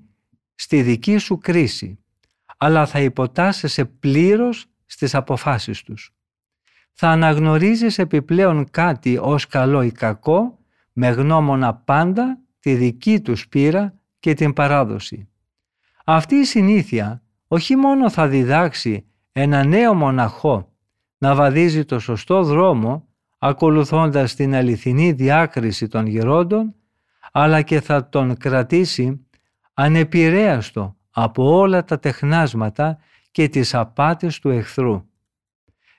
στη 0.54 0.82
δική 0.82 1.16
σου 1.16 1.38
κρίση, 1.38 1.98
αλλά 2.56 2.86
θα 2.86 3.00
υποτάσσεσαι 3.00 3.84
πλήρως 3.84 4.66
στις 4.86 5.14
αποφάσεις 5.14 5.82
τους. 5.82 6.14
Θα 6.92 7.08
αναγνωρίζεις 7.08 7.98
επιπλέον 7.98 8.70
κάτι 8.70 9.18
ως 9.18 9.46
καλό 9.46 9.82
ή 9.82 9.92
κακό, 9.92 10.58
με 10.92 11.08
γνώμονα 11.08 11.74
πάντα 11.74 12.38
τη 12.60 12.74
δική 12.74 13.20
τους 13.20 13.48
πείρα 13.48 13.99
και 14.20 14.34
την 14.34 14.52
παράδοση. 14.52 15.28
Αυτή 16.04 16.34
η 16.34 16.44
συνήθεια 16.44 17.22
όχι 17.48 17.76
μόνο 17.76 18.10
θα 18.10 18.28
διδάξει 18.28 19.04
ένα 19.32 19.64
νέο 19.64 19.94
μοναχό 19.94 20.72
να 21.18 21.34
βαδίζει 21.34 21.84
το 21.84 21.98
σωστό 21.98 22.42
δρόμο 22.42 23.08
ακολουθώντας 23.38 24.34
την 24.34 24.54
αληθινή 24.54 25.12
διάκριση 25.12 25.88
των 25.88 26.06
γερόντων, 26.06 26.74
αλλά 27.32 27.62
και 27.62 27.80
θα 27.80 28.08
τον 28.08 28.36
κρατήσει 28.36 29.26
ανεπηρέαστο 29.74 30.96
από 31.10 31.56
όλα 31.58 31.84
τα 31.84 31.98
τεχνάσματα 31.98 32.98
και 33.30 33.48
τις 33.48 33.74
απάτες 33.74 34.38
του 34.38 34.48
εχθρού. 34.48 35.04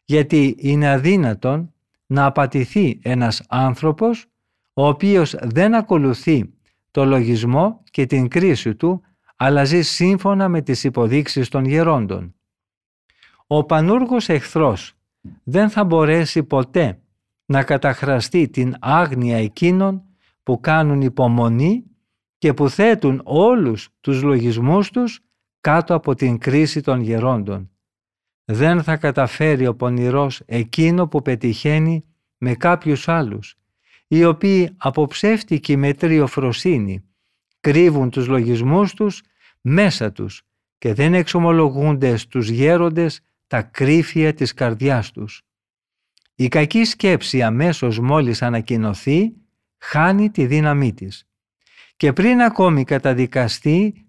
Γιατί 0.05 0.55
είναι 0.57 0.89
αδύνατον 0.89 1.73
να 2.05 2.25
απατηθεί 2.25 2.99
ένας 3.03 3.43
άνθρωπος 3.49 4.25
ο 4.73 4.87
οποίος 4.87 5.35
δεν 5.41 5.75
ακολουθεί 5.75 6.53
το 6.91 7.05
λογισμό 7.05 7.83
και 7.91 8.05
την 8.05 8.27
κρίση 8.27 8.75
του, 8.75 9.01
αλλά 9.35 9.63
ζει 9.63 9.81
σύμφωνα 9.81 10.49
με 10.49 10.61
τις 10.61 10.83
υποδείξεις 10.83 11.49
των 11.49 11.65
γερόντων. 11.65 12.35
Ο 13.47 13.63
πανούργος 13.63 14.29
εχθρός 14.29 14.93
δεν 15.43 15.69
θα 15.69 15.83
μπορέσει 15.83 16.43
ποτέ 16.43 17.01
να 17.45 17.63
καταχραστεί 17.63 18.49
την 18.49 18.75
άγνοια 18.79 19.37
εκείνων 19.37 20.03
που 20.43 20.59
κάνουν 20.59 21.01
υπομονή 21.01 21.85
και 22.37 22.53
που 22.53 22.69
θέτουν 22.69 23.21
όλους 23.23 23.89
τους 23.99 24.21
λογισμούς 24.21 24.91
τους 24.91 25.19
κάτω 25.61 25.95
από 25.95 26.15
την 26.15 26.37
κρίση 26.37 26.81
των 26.81 27.01
γερόντων. 27.01 27.69
Δεν 28.45 28.83
θα 28.83 28.97
καταφέρει 28.97 29.67
ο 29.67 29.75
πονηρός 29.75 30.41
εκείνο 30.45 31.07
που 31.07 31.21
πετυχαίνει 31.21 32.05
με 32.37 32.53
κάποιους 32.55 33.07
άλλους, 33.07 33.55
οι 34.13 34.25
οποίοι 34.25 34.73
από 34.77 35.07
ψεύτικη 35.07 35.75
μετριοφροσύνη 35.75 37.03
κρύβουν 37.59 38.09
τους 38.09 38.27
λογισμούς 38.27 38.93
τους 38.93 39.21
μέσα 39.61 40.11
τους 40.11 40.41
και 40.77 40.93
δεν 40.93 41.13
εξομολογούνται 41.13 42.17
στους 42.17 42.49
γέροντες 42.49 43.21
τα 43.47 43.61
κρύφια 43.61 44.33
της 44.33 44.53
καρδιάς 44.53 45.11
τους. 45.11 45.41
Η 46.35 46.47
κακή 46.47 46.83
σκέψη 46.83 47.41
αμέσως 47.41 47.99
μόλις 47.99 48.41
ανακοινωθεί 48.41 49.33
χάνει 49.77 50.29
τη 50.29 50.45
δύναμή 50.45 50.93
της. 50.93 51.27
Και 51.97 52.13
πριν 52.13 52.41
ακόμη 52.41 52.83
καταδικαστεί 52.83 54.05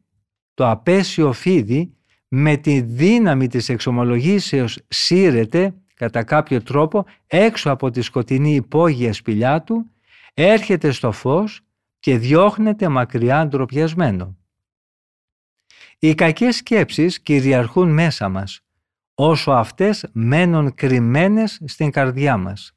το 0.55 0.71
απέσιο 0.71 1.33
φίδι 1.33 1.97
με 2.29 2.57
τη 2.57 2.81
δύναμη 2.81 3.47
της 3.47 3.69
εξομολογήσεως 3.69 4.79
σύρεται 4.89 5.75
κατά 5.95 6.25
κάποιο 6.25 6.63
τρόπο 6.63 7.05
έξω 7.27 7.71
από 7.71 7.91
τη 7.91 8.01
σκοτεινή 8.01 8.55
υπόγεια 8.55 9.13
σπηλιά 9.13 9.63
του, 9.63 9.92
έρχεται 10.35 10.91
στο 10.91 11.13
φως 11.13 11.61
και 12.01 12.19
διώχνεται 12.19 12.89
μακριά 12.89 13.47
ντροπιασμένο. 13.47 14.37
Οι 15.99 16.15
κακές 16.15 16.57
σκέψεις 16.57 17.21
κυριαρχούν 17.21 17.91
μέσα 17.91 18.29
μας, 18.29 18.61
όσο 19.15 19.51
αυτές 19.51 20.07
μένουν 20.13 20.75
κρυμμένες 20.75 21.61
στην 21.65 21.91
καρδιά 21.91 22.37
μας. 22.37 22.77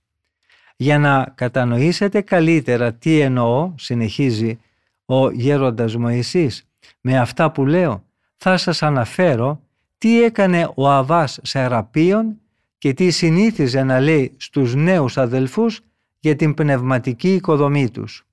Για 0.76 1.00
να 1.00 1.32
κατανοήσετε 1.36 2.22
καλύτερα 2.22 2.94
τι 2.94 3.20
εννοώ, 3.20 3.74
συνεχίζει 3.78 4.60
ο 5.06 5.30
γέροντας 5.30 5.96
Μωυσής, 5.96 6.68
με 7.02 7.20
αυτά 7.20 7.52
που 7.52 7.66
λέω, 7.66 8.04
θα 8.38 8.58
σας 8.58 8.84
αναφέρω 8.84 9.62
τι 9.98 10.24
έκανε 10.24 10.72
ο 10.76 10.90
Αβάς 10.90 11.40
Σεραπίων 11.44 12.40
και 12.78 12.94
τι 12.94 13.12
συνήθιζε 13.12 13.84
να 13.84 14.00
λέει 14.00 14.34
στους 14.38 14.76
νέους 14.76 15.18
αδελφούς 15.18 15.82
για 16.26 16.36
την 16.36 16.54
πνευματική 16.54 17.34
οικοδομή 17.34 17.92
τους. 17.92 18.28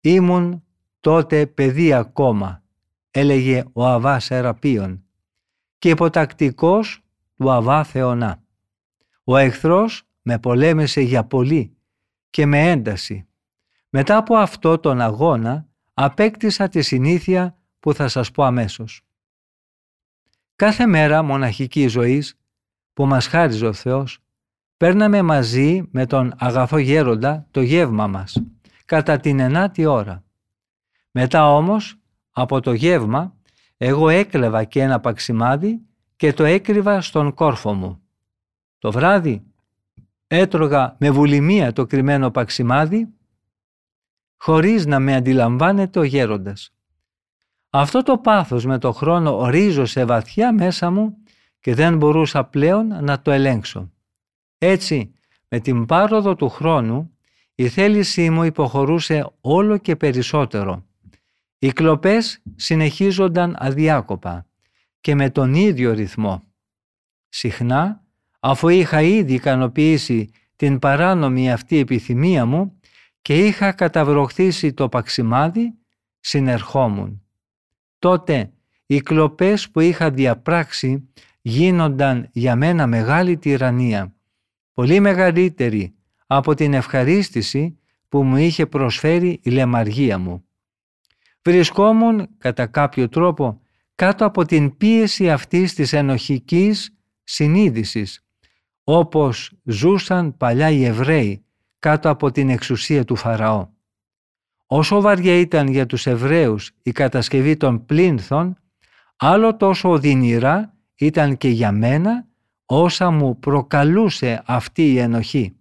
«Ήμουν 0.00 0.64
τότε 1.00 1.46
παιδί 1.46 1.92
ακόμα», 1.92 2.62
έλεγε 3.10 3.64
ο 3.72 3.86
Αβά 3.86 4.20
Σεραπίων, 4.20 5.04
«και 5.78 5.88
υποτακτικός 5.88 7.00
του 7.34 7.50
Αβά 7.50 7.84
Θεονά. 7.84 8.42
Ο 9.24 9.36
εχθρός 9.36 10.02
με 10.22 10.38
πολέμησε 10.38 11.00
για 11.00 11.24
πολύ 11.24 11.76
και 12.30 12.46
με 12.46 12.70
ένταση. 12.70 13.26
Μετά 13.88 14.16
από 14.16 14.36
αυτό 14.36 14.78
τον 14.78 15.00
αγώνα 15.00 15.68
απέκτησα 15.94 16.68
τη 16.68 16.82
συνήθεια 16.82 17.58
που 17.80 17.94
θα 17.94 18.08
σας 18.08 18.30
πω 18.30 18.42
αμέσως. 18.42 19.02
Κάθε 20.56 20.86
μέρα 20.86 21.22
μοναχική 21.22 21.86
ζωής 21.86 22.38
που 22.92 23.06
μας 23.06 23.26
χάριζε 23.26 23.66
ο 23.66 23.72
Θεός, 23.72 24.23
παίρναμε 24.84 25.22
μαζί 25.22 25.88
με 25.90 26.06
τον 26.06 26.34
αγαθό 26.38 26.78
γέροντα 26.78 27.46
το 27.50 27.60
γεύμα 27.60 28.06
μας, 28.06 28.42
κατά 28.84 29.18
την 29.18 29.40
ενάτη 29.40 29.86
ώρα. 29.86 30.24
Μετά 31.10 31.54
όμως, 31.54 31.96
από 32.30 32.60
το 32.60 32.72
γεύμα, 32.72 33.36
εγώ 33.76 34.08
έκλεβα 34.08 34.64
και 34.64 34.80
ένα 34.80 35.00
παξιμάδι 35.00 35.80
και 36.16 36.32
το 36.32 36.44
έκρυβα 36.44 37.00
στον 37.00 37.34
κόρφο 37.34 37.74
μου. 37.74 38.00
Το 38.78 38.92
βράδυ 38.92 39.44
έτρωγα 40.26 40.96
με 40.98 41.10
βουλημία 41.10 41.72
το 41.72 41.86
κρυμμένο 41.86 42.30
παξιμάδι, 42.30 43.08
χωρίς 44.36 44.86
να 44.86 44.98
με 44.98 45.14
αντιλαμβάνεται 45.14 45.98
ο 45.98 46.02
γέροντας. 46.02 46.74
Αυτό 47.70 48.02
το 48.02 48.18
πάθος 48.18 48.64
με 48.64 48.78
το 48.78 48.92
χρόνο 48.92 49.38
ορίζωσε 49.38 50.04
βαθιά 50.04 50.52
μέσα 50.52 50.90
μου 50.90 51.16
και 51.60 51.74
δεν 51.74 51.96
μπορούσα 51.96 52.44
πλέον 52.44 53.04
να 53.04 53.20
το 53.20 53.30
ελέγξω. 53.30 53.88
Έτσι, 54.58 55.14
με 55.48 55.60
την 55.60 55.86
πάροδο 55.86 56.34
του 56.34 56.48
χρόνου, 56.48 57.16
η 57.54 57.68
θέλησή 57.68 58.30
μου 58.30 58.42
υποχωρούσε 58.42 59.32
όλο 59.40 59.78
και 59.78 59.96
περισσότερο. 59.96 60.86
Οι 61.58 61.72
κλοπές 61.72 62.42
συνεχίζονταν 62.56 63.56
αδιάκοπα 63.58 64.46
και 65.00 65.14
με 65.14 65.30
τον 65.30 65.54
ίδιο 65.54 65.92
ρυθμό. 65.92 66.42
Συχνά, 67.28 68.02
αφού 68.40 68.68
είχα 68.68 69.02
ήδη 69.02 69.34
ικανοποιήσει 69.34 70.30
την 70.56 70.78
παράνομη 70.78 71.52
αυτή 71.52 71.78
επιθυμία 71.78 72.46
μου 72.46 72.80
και 73.22 73.46
είχα 73.46 73.72
καταβροχθήσει 73.72 74.72
το 74.72 74.88
παξιμάδι, 74.88 75.74
συνερχόμουν. 76.20 77.22
Τότε 77.98 78.52
οι 78.86 79.00
κλοπές 79.00 79.70
που 79.70 79.80
είχα 79.80 80.10
διαπράξει 80.10 81.08
γίνονταν 81.40 82.28
για 82.32 82.56
μένα 82.56 82.86
μεγάλη 82.86 83.36
τυραννία, 83.36 84.13
πολύ 84.74 85.00
μεγαλύτερη 85.00 85.94
από 86.26 86.54
την 86.54 86.74
ευχαρίστηση 86.74 87.78
που 88.08 88.22
μου 88.22 88.36
είχε 88.36 88.66
προσφέρει 88.66 89.40
η 89.42 89.50
λεμαργία 89.50 90.18
μου. 90.18 90.44
Βρισκόμουν 91.42 92.28
κατά 92.38 92.66
κάποιο 92.66 93.08
τρόπο 93.08 93.60
κάτω 93.94 94.24
από 94.24 94.44
την 94.44 94.76
πίεση 94.76 95.30
αυτής 95.30 95.74
της 95.74 95.92
ενοχικής 95.92 96.96
συνείδησης, 97.22 98.26
όπως 98.84 99.52
ζούσαν 99.64 100.36
παλιά 100.36 100.70
οι 100.70 100.84
Εβραίοι 100.84 101.44
κάτω 101.78 102.10
από 102.10 102.30
την 102.30 102.48
εξουσία 102.48 103.04
του 103.04 103.16
Φαραώ. 103.16 103.68
Όσο 104.66 105.00
βαριά 105.00 105.38
ήταν 105.38 105.68
για 105.68 105.86
τους 105.86 106.06
Εβραίους 106.06 106.70
η 106.82 106.92
κατασκευή 106.92 107.56
των 107.56 107.84
πλήνθων, 107.84 108.56
άλλο 109.16 109.56
τόσο 109.56 109.90
οδυνηρά 109.90 110.74
ήταν 110.94 111.36
και 111.36 111.48
για 111.48 111.72
μένα 111.72 112.28
όσα 112.66 113.10
μου 113.10 113.38
προκαλούσε 113.38 114.42
αυτή 114.46 114.92
η 114.92 114.98
ενοχή. 114.98 115.56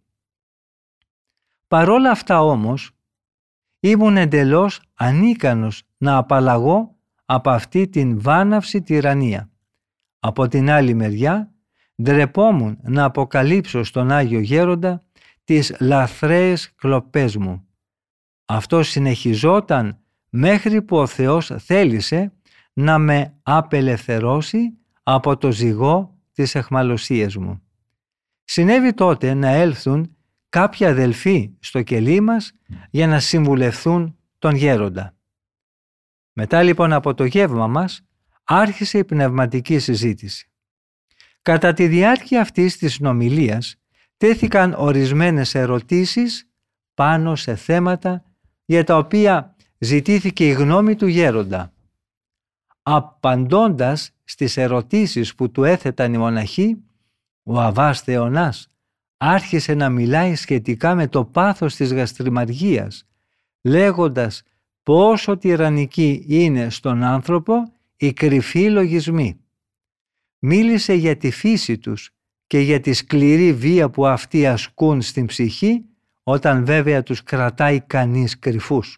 Παρόλα 1.68 2.12
αυτά 2.12 2.44
όμως, 2.44 2.92
ήμουν 3.80 4.18
εντελώς 4.18 4.82
ανίκανος 4.94 5.84
να 5.98 6.18
απαλλαγώ 6.18 6.96
από 7.26 7.50
αυτή 7.50 7.88
την 7.88 8.22
βάναυση 8.22 8.82
τυραννία. 8.82 9.50
Από 10.20 10.48
την 10.48 10.70
άλλη 10.70 10.94
μεριά, 10.94 11.54
ντρεπόμουν 12.02 12.78
να 12.82 13.04
αποκαλύψω 13.04 13.84
στον 13.84 14.12
Άγιο 14.12 14.40
Γέροντα 14.40 15.04
τις 15.44 15.76
λαθρέες 15.80 16.74
κλοπές 16.76 17.38
μου. 17.38 17.68
Αυτό 18.46 18.84
συνεχιζόταν 18.84 19.98
μέχρι 20.30 20.82
που 20.82 20.98
ο 20.98 21.08
Θεός 21.08 21.52
θέλησε 21.58 22.34
να 22.74 22.98
με 22.98 23.34
απελευθερώσει 23.44 24.78
από 25.04 25.38
το 25.38 25.52
ζυγό 25.52 26.13
της 26.34 26.56
εχμαλωσίας 26.56 27.36
μου. 27.36 27.62
Συνέβη 28.44 28.94
τότε 28.94 29.34
να 29.34 29.48
έλθουν 29.48 30.16
κάποιοι 30.50 30.86
αδελφοί 30.86 31.52
στο 31.60 31.82
κελί 31.82 32.20
μας 32.20 32.52
για 32.90 33.08
να 33.08 33.20
συμβουλευθούν 33.20 34.18
τον 34.40 34.56
γέροντα. 34.56 35.16
Μετά 36.34 36.64
λοιπόν 36.64 36.94
από 36.94 37.14
το 37.14 37.26
γεύμα 37.26 37.68
μας 37.68 38.02
άρχισε 38.44 38.98
η 38.98 39.04
πνευματική 39.04 39.80
συζήτηση. 39.80 40.48
Κατά 41.42 41.74
τη 41.74 41.88
διάρκεια 41.88 42.42
αυτής 42.42 42.78
της 42.78 42.94
συνομιλίας 42.94 43.76
τέθηκαν 44.18 44.74
ορισμένες 44.78 45.56
ερωτήσεις 45.56 46.50
πάνω 46.94 47.36
σε 47.36 47.56
θέματα 47.56 48.24
για 48.66 48.84
τα 48.84 48.98
οποία 48.98 49.56
ζητήθηκε 49.78 50.48
η 50.48 50.52
γνώμη 50.52 50.96
του 50.96 51.08
γέροντα. 51.08 51.74
Απαντώντας 52.82 54.13
στις 54.24 54.58
ερωτήσεις 54.58 55.36
που 55.36 55.52
του 55.52 55.64
έθεταν 55.64 56.14
οι 56.14 56.18
μοναχοί, 56.18 56.84
ο 57.44 57.60
Αβάς 57.60 58.02
Θεονάς 58.02 58.68
άρχισε 59.18 59.74
να 59.74 59.90
μιλάει 59.90 60.36
σχετικά 60.36 60.96
με 60.96 61.08
το 61.08 61.26
πάθος 61.26 61.76
της 61.76 61.94
γαστριμαργίας, 61.94 63.08
λέγοντας 63.62 64.44
πόσο 64.84 65.38
τυραννική 65.38 66.26
είναι 66.28 66.70
στον 66.70 67.04
άνθρωπο 67.04 67.74
η 67.96 68.14
κρυφή 68.14 68.70
λογισμή. 68.70 69.40
Μίλησε 70.40 70.94
για 70.94 71.18
τη 71.18 71.32
φύση 71.32 71.78
τους 71.78 72.12
και 72.48 72.60
για 72.60 72.80
τη 72.80 72.94
σκληρή 72.94 73.54
βία 73.54 73.90
που 73.90 74.08
αυτοί 74.08 74.48
ασκούν 74.48 75.02
στην 75.02 75.26
ψυχή 75.26 75.86
όταν 76.24 76.66
βέβαια 76.66 77.04
τους 77.04 77.24
κρατάει 77.24 77.82
κανείς 77.82 78.40
κρυφούς. 78.40 78.98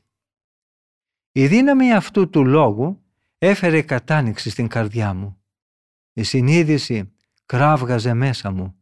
Η 1.31 1.47
δύναμη 1.47 1.93
αυτού 1.93 2.29
του 2.29 2.45
λόγου 2.45 3.05
έφερε 3.38 3.82
κατάνοιξη 3.82 4.50
στην 4.50 4.67
καρδιά 4.67 5.13
μου. 5.13 5.38
Η 6.13 6.24
συνείδηση 6.24 7.12
κράβγαζε 7.45 8.13
μέσα 8.13 8.52
μου, 8.52 8.76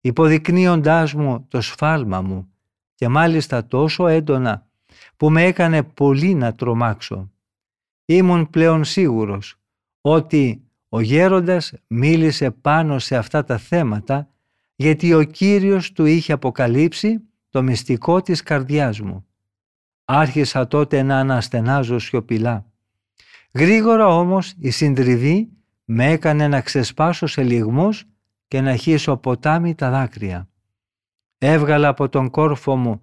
υποδεικνύοντάς 0.00 1.14
μου 1.14 1.46
το 1.48 1.60
σφάλμα 1.60 2.20
μου 2.20 2.52
και 2.94 3.08
μάλιστα 3.08 3.66
τόσο 3.66 4.06
έντονα 4.06 4.66
που 5.16 5.30
με 5.30 5.44
έκανε 5.44 5.82
πολύ 5.82 6.34
να 6.34 6.54
τρομάξω. 6.54 7.30
Ήμουν 8.04 8.50
πλέον 8.50 8.84
σίγουρος 8.84 9.56
ότι 10.00 10.64
ο 10.88 11.00
γέροντας 11.00 11.72
μίλησε 11.86 12.50
πάνω 12.50 12.98
σε 12.98 13.16
αυτά 13.16 13.44
τα 13.44 13.58
θέματα 13.58 14.28
γιατί 14.74 15.14
ο 15.14 15.22
Κύριος 15.22 15.92
του 15.92 16.04
είχε 16.04 16.32
αποκαλύψει 16.32 17.20
το 17.48 17.62
μυστικό 17.62 18.22
της 18.22 18.42
καρδιάς 18.42 19.00
μου. 19.00 19.26
Άρχισα 20.04 20.66
τότε 20.66 21.02
να 21.02 21.18
αναστενάζω 21.18 21.98
σιωπηλά. 21.98 22.69
Γρήγορα 23.52 24.06
όμως 24.06 24.54
η 24.58 24.70
συντριβή 24.70 25.52
με 25.84 26.10
έκανε 26.10 26.48
να 26.48 26.60
ξεσπάσω 26.60 27.26
σε 27.26 27.42
λιγμούς 27.42 28.04
και 28.48 28.60
να 28.60 28.76
χύσω 28.76 29.16
ποτάμι 29.16 29.74
τα 29.74 29.90
δάκρυα. 29.90 30.48
Έβγαλα 31.38 31.88
από 31.88 32.08
τον 32.08 32.30
κόρφο 32.30 32.76
μου 32.76 33.00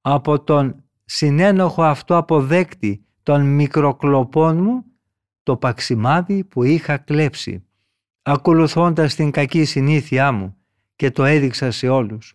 από 0.00 0.40
τον 0.40 0.84
συνένοχο 1.04 1.82
αυτό 1.82 2.16
αποδέκτη 2.16 3.04
των 3.22 3.42
μικροκλοπών 3.46 4.62
μου 4.62 4.84
το 5.42 5.56
παξιμάδι 5.56 6.44
που 6.44 6.62
είχα 6.62 6.96
κλέψει, 6.96 7.64
ακολουθώντας 8.22 9.14
την 9.14 9.30
κακή 9.30 9.64
συνήθειά 9.64 10.32
μου 10.32 10.56
και 10.96 11.10
το 11.10 11.24
έδειξα 11.24 11.70
σε 11.70 11.88
όλους. 11.88 12.34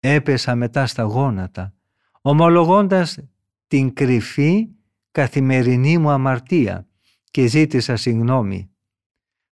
Έπεσα 0.00 0.54
μετά 0.54 0.86
στα 0.86 1.02
γόνατα, 1.02 1.74
ομολογώντας 2.20 3.18
την 3.66 3.94
κρυφή 3.94 4.68
καθημερινή 5.16 5.98
μου 5.98 6.10
αμαρτία 6.10 6.86
και 7.30 7.46
ζήτησα 7.46 7.96
συγνώμη. 7.96 8.70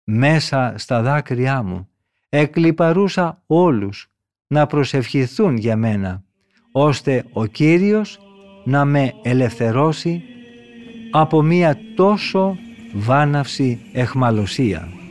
Μέσα 0.04 0.74
στα 0.76 1.02
δάκρυά 1.02 1.62
μου 1.62 1.88
εκλυπαρούσα 2.28 3.42
όλους 3.46 4.10
να 4.46 4.66
προσευχηθούν 4.66 5.56
για 5.56 5.76
μένα, 5.76 6.24
ώστε 6.72 7.24
ο 7.32 7.46
Κύριος 7.46 8.18
να 8.64 8.84
με 8.84 9.12
ελευθερώσει 9.22 10.22
από 11.10 11.42
μία 11.42 11.78
τόσο 11.96 12.56
βάναυση 12.94 13.80
εχμαλωσία. 13.92 15.01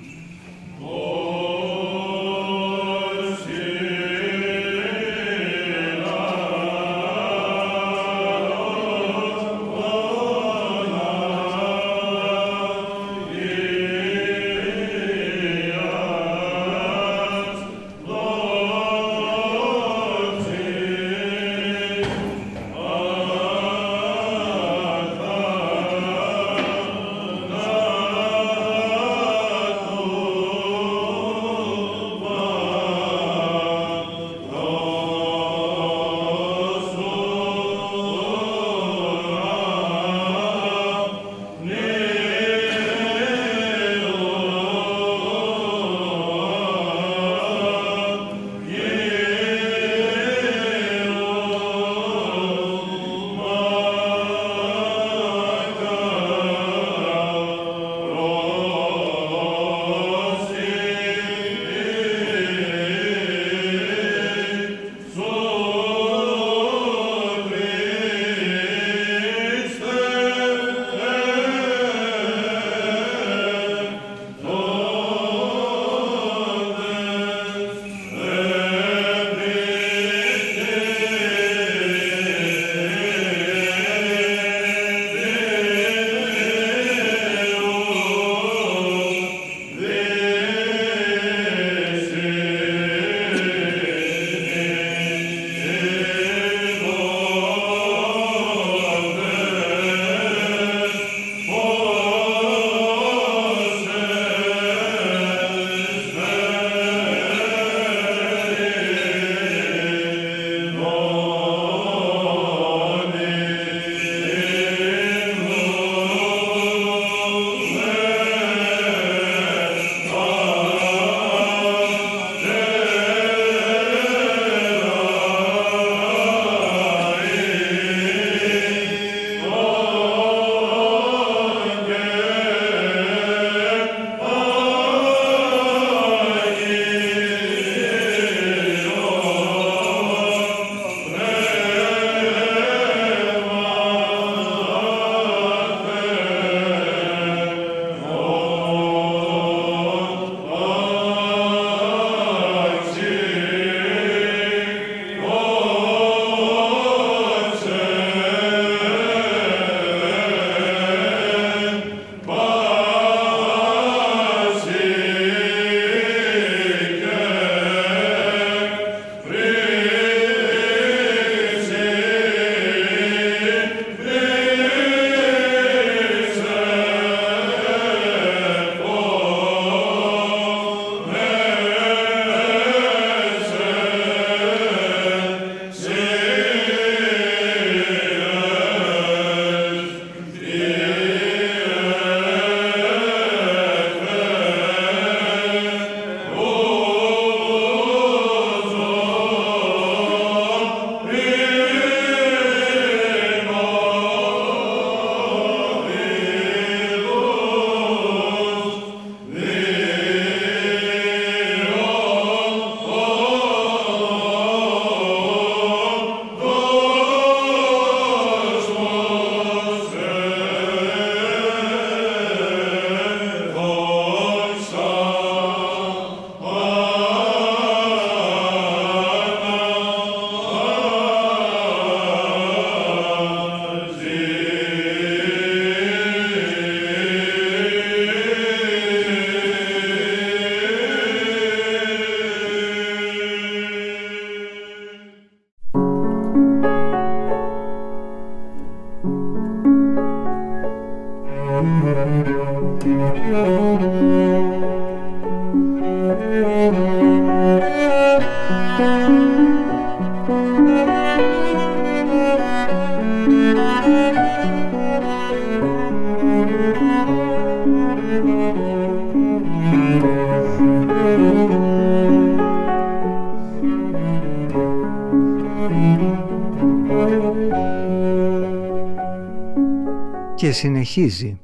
Συνεχίζει 280.92 281.42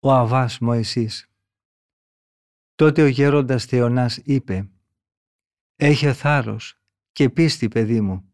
ο 0.00 0.12
Αβάς 0.12 0.58
Μωυσής. 0.58 1.30
Τότε 2.74 3.02
ο 3.02 3.06
γέροντας 3.06 3.64
Θεονάς 3.64 4.16
είπε 4.16 4.68
«Έχε 5.76 6.12
θάρρος 6.12 6.80
και 7.12 7.30
πίστη 7.30 7.68
παιδί 7.68 8.00
μου. 8.00 8.32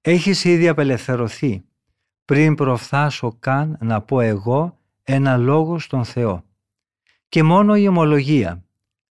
Έχεις 0.00 0.44
ήδη 0.44 0.68
απελευθερωθεί 0.68 1.64
πριν 2.24 2.54
προφθάσω 2.54 3.36
καν 3.38 3.78
να 3.80 4.02
πω 4.02 4.20
εγώ 4.20 4.78
ένα 5.02 5.36
λόγο 5.36 5.78
στον 5.78 6.04
Θεό. 6.04 6.44
Και 7.28 7.42
μόνο 7.42 7.76
η 7.76 7.88
ομολογία 7.88 8.64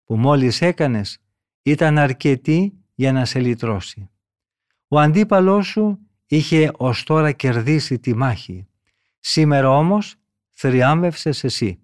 που 0.04 0.18
μόλις 0.18 0.62
έκανες 0.62 1.22
ήταν 1.62 1.98
αρκετή 1.98 2.74
για 2.96 3.12
να 3.12 3.26
σε 3.26 3.39
λυτρώσει. 3.39 4.10
Ο 4.88 5.00
αντίπαλός 5.00 5.68
σου 5.68 6.00
είχε 6.26 6.72
ως 6.78 7.04
τώρα 7.04 7.32
κερδίσει 7.32 8.00
τη 8.00 8.15
μάχη. 8.15 8.63
Σήμερα 9.19 9.69
όμως 9.69 10.15
θριάμβευσες 10.49 11.43
εσύ. 11.43 11.79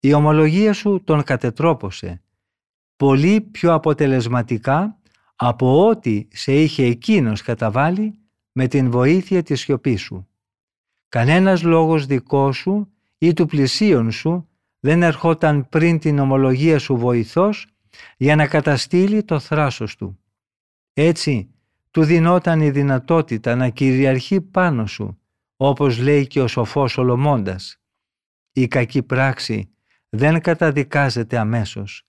Η 0.00 0.12
ομολογία 0.12 0.72
σου 0.72 1.02
τον 1.04 1.22
κατετρόπωσε 1.22 2.22
πολύ 2.96 3.40
πιο 3.40 3.72
αποτελεσματικά 3.72 4.98
από 5.36 5.86
ό,τι 5.86 6.26
σε 6.30 6.60
είχε 6.60 6.84
εκείνος 6.84 7.42
καταβάλει 7.42 8.18
με 8.52 8.66
την 8.66 8.90
βοήθεια 8.90 9.42
της 9.42 9.60
σιωπής 9.60 10.00
σου. 10.00 10.28
Κανένας 11.08 11.62
λόγος 11.62 12.06
δικός 12.06 12.56
σου 12.56 12.92
ή 13.18 13.32
του 13.32 13.46
πλησίον 13.46 14.10
σου 14.10 14.48
δεν 14.80 15.02
ερχόταν 15.02 15.68
πριν 15.68 15.98
την 15.98 16.18
ομολογία 16.18 16.78
σου 16.78 16.96
βοηθός 16.96 17.66
για 18.16 18.36
να 18.36 18.46
καταστήλει 18.46 19.22
το 19.22 19.38
θράσος 19.38 19.96
του. 19.96 20.18
Έτσι, 20.92 21.50
του 21.90 22.04
δινόταν 22.04 22.60
η 22.60 22.70
δυνατότητα 22.70 23.54
να 23.54 23.68
κυριαρχεί 23.68 24.40
πάνω 24.40 24.86
σου, 24.86 25.18
όπως 25.56 25.98
λέει 25.98 26.26
και 26.26 26.40
ο 26.40 26.46
σοφός 26.46 26.92
Σολομώντας. 26.92 27.76
Η 28.52 28.68
κακή 28.68 29.02
πράξη 29.02 29.74
δεν 30.08 30.40
καταδικάζεται 30.40 31.38
αμέσως. 31.38 32.06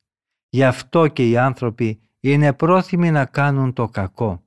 Γι' 0.49 0.63
αυτό 0.63 1.07
και 1.07 1.29
οι 1.29 1.37
άνθρωποι 1.37 1.99
είναι 2.19 2.53
πρόθυμοι 2.53 3.11
να 3.11 3.25
κάνουν 3.25 3.73
το 3.73 3.89
κακό. 3.89 4.43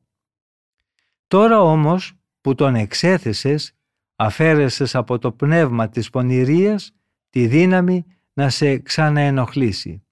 Τώρα 1.26 1.60
όμως 1.60 2.12
που 2.40 2.54
τον 2.54 2.74
εξέθεσες, 2.74 3.76
αφαίρεσες 4.16 4.94
από 4.94 5.18
το 5.18 5.32
πνεύμα 5.32 5.88
της 5.88 6.10
πονηρίας 6.10 6.92
τη 7.30 7.46
δύναμη 7.46 8.04
να 8.32 8.48
σε 8.48 8.78
ξαναενοχλήσει. 8.78 10.02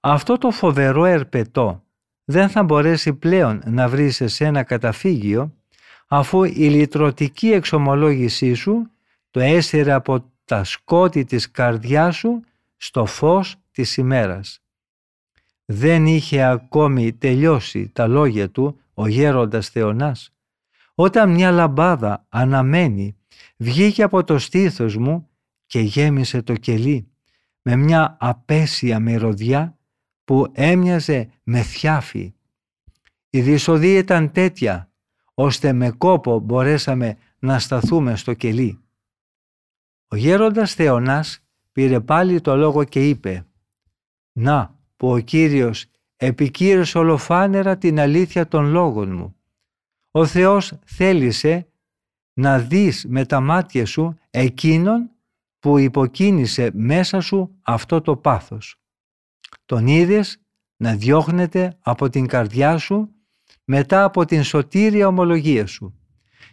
Αυτό 0.00 0.38
το 0.38 0.50
φοβερό 0.50 1.04
ερπετό 1.04 1.84
δεν 2.24 2.48
θα 2.48 2.62
μπορέσει 2.62 3.14
πλέον 3.14 3.62
να 3.66 3.88
βρεις 3.88 4.22
σε 4.24 4.44
ένα 4.44 4.62
καταφύγιο 4.62 5.56
αφού 6.08 6.44
η 6.44 6.68
λυτρωτική 6.70 7.48
εξομολόγησή 7.48 8.54
σου 8.54 8.90
το 9.30 9.40
έσυρε 9.40 9.92
από 9.92 10.32
τα 10.44 10.64
σκότη 10.64 11.24
της 11.24 11.50
καρδιάς 11.50 12.16
σου 12.16 12.40
στο 12.76 13.06
φως 13.06 13.56
της 13.70 13.96
ημέρας. 13.96 14.62
Δεν 15.64 16.06
είχε 16.06 16.42
ακόμη 16.42 17.12
τελειώσει 17.12 17.88
τα 17.88 18.06
λόγια 18.06 18.50
του 18.50 18.80
ο 18.94 19.06
γέροντας 19.06 19.68
Θεονάς. 19.68 20.32
Όταν 20.94 21.30
μια 21.30 21.50
λαμπάδα 21.50 22.26
αναμένη 22.28 23.16
βγήκε 23.56 24.02
από 24.02 24.24
το 24.24 24.38
στήθος 24.38 24.96
μου 24.96 25.28
και 25.66 25.80
γέμισε 25.80 26.42
το 26.42 26.54
κελί 26.54 27.08
με 27.62 27.76
μια 27.76 28.16
απέσια 28.20 29.00
μυρωδιά 29.00 29.78
που 30.24 30.46
έμοιαζε 30.52 31.30
με 31.42 31.62
θιάφη. 31.62 32.34
Η 33.30 33.40
δυσοδή 33.40 33.96
ήταν 33.96 34.32
τέτοια 34.32 34.87
ώστε 35.40 35.72
με 35.72 35.90
κόπο 35.90 36.38
μπορέσαμε 36.38 37.18
να 37.38 37.58
σταθούμε 37.58 38.16
στο 38.16 38.34
κελί. 38.34 38.80
Ο 40.08 40.16
γέροντας 40.16 40.74
Θεονάς 40.74 41.44
πήρε 41.72 42.00
πάλι 42.00 42.40
το 42.40 42.56
λόγο 42.56 42.84
και 42.84 43.08
είπε 43.08 43.46
«Να 44.32 44.78
που 44.96 45.10
ο 45.10 45.18
Κύριος 45.18 45.86
επικύρωσε 46.16 46.98
ολοφάνερα 46.98 47.78
την 47.78 48.00
αλήθεια 48.00 48.48
των 48.48 48.66
λόγων 48.66 49.16
μου. 49.16 49.36
Ο 50.10 50.26
Θεός 50.26 50.78
θέλησε 50.84 51.68
να 52.32 52.58
δεις 52.58 53.06
με 53.08 53.26
τα 53.26 53.40
μάτια 53.40 53.86
σου 53.86 54.18
εκείνον 54.30 55.10
που 55.58 55.78
υποκίνησε 55.78 56.70
μέσα 56.74 57.20
σου 57.20 57.58
αυτό 57.62 58.00
το 58.00 58.16
πάθος. 58.16 58.80
Τον 59.64 59.86
είδες 59.86 60.40
να 60.76 60.94
διώχνεται 60.94 61.76
από 61.80 62.08
την 62.08 62.26
καρδιά 62.26 62.78
σου 62.78 63.12
μετά 63.70 64.04
από 64.04 64.24
την 64.24 64.42
σωτήρια 64.42 65.06
ομολογία 65.06 65.66
σου. 65.66 65.94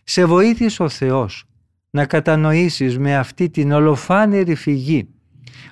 Σε 0.04 0.26
βοήθησε 0.26 0.84
ο 0.84 0.90
Θεός 0.90 1.46
να 1.90 2.06
κατανοήσεις 2.06 2.98
με 2.98 3.18
αυτή 3.18 3.50
την 3.50 3.72
ολοφάνερη 3.72 4.56
φυγή 4.56 5.10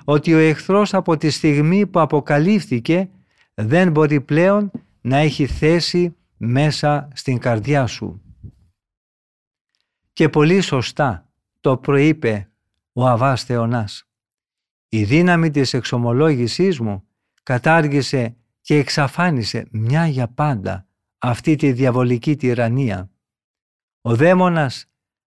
ότι 0.04 0.34
ο 0.34 0.38
εχθρός 0.38 0.94
από 0.94 1.16
τη 1.16 1.30
στιγμή 1.30 1.86
που 1.86 2.00
αποκαλύφθηκε 2.00 3.08
δεν 3.54 3.90
μπορεί 3.90 4.20
πλέον 4.20 4.70
να 5.00 5.16
έχει 5.16 5.46
θέση 5.46 6.16
μέσα 6.36 7.08
στην 7.14 7.38
καρδιά 7.38 7.86
σου. 7.86 8.22
Και 10.12 10.28
πολύ 10.28 10.60
σωστά 10.60 11.28
το 11.60 11.76
προείπε 11.76 12.50
ο 12.92 13.06
Αβάς 13.06 13.44
Θεονάς. 13.44 14.08
Η 14.88 15.04
δύναμη 15.04 15.50
της 15.50 15.74
εξομολόγησής 15.74 16.80
μου 16.80 17.04
κατάργησε 17.42 18.36
και 18.60 18.78
εξαφάνισε 18.78 19.66
μια 19.70 20.06
για 20.06 20.28
πάντα 20.28 20.86
αυτή 21.26 21.56
τη 21.56 21.72
διαβολική 21.72 22.36
τυραννία. 22.36 23.10
Ο 24.00 24.16
δαίμονας 24.16 24.86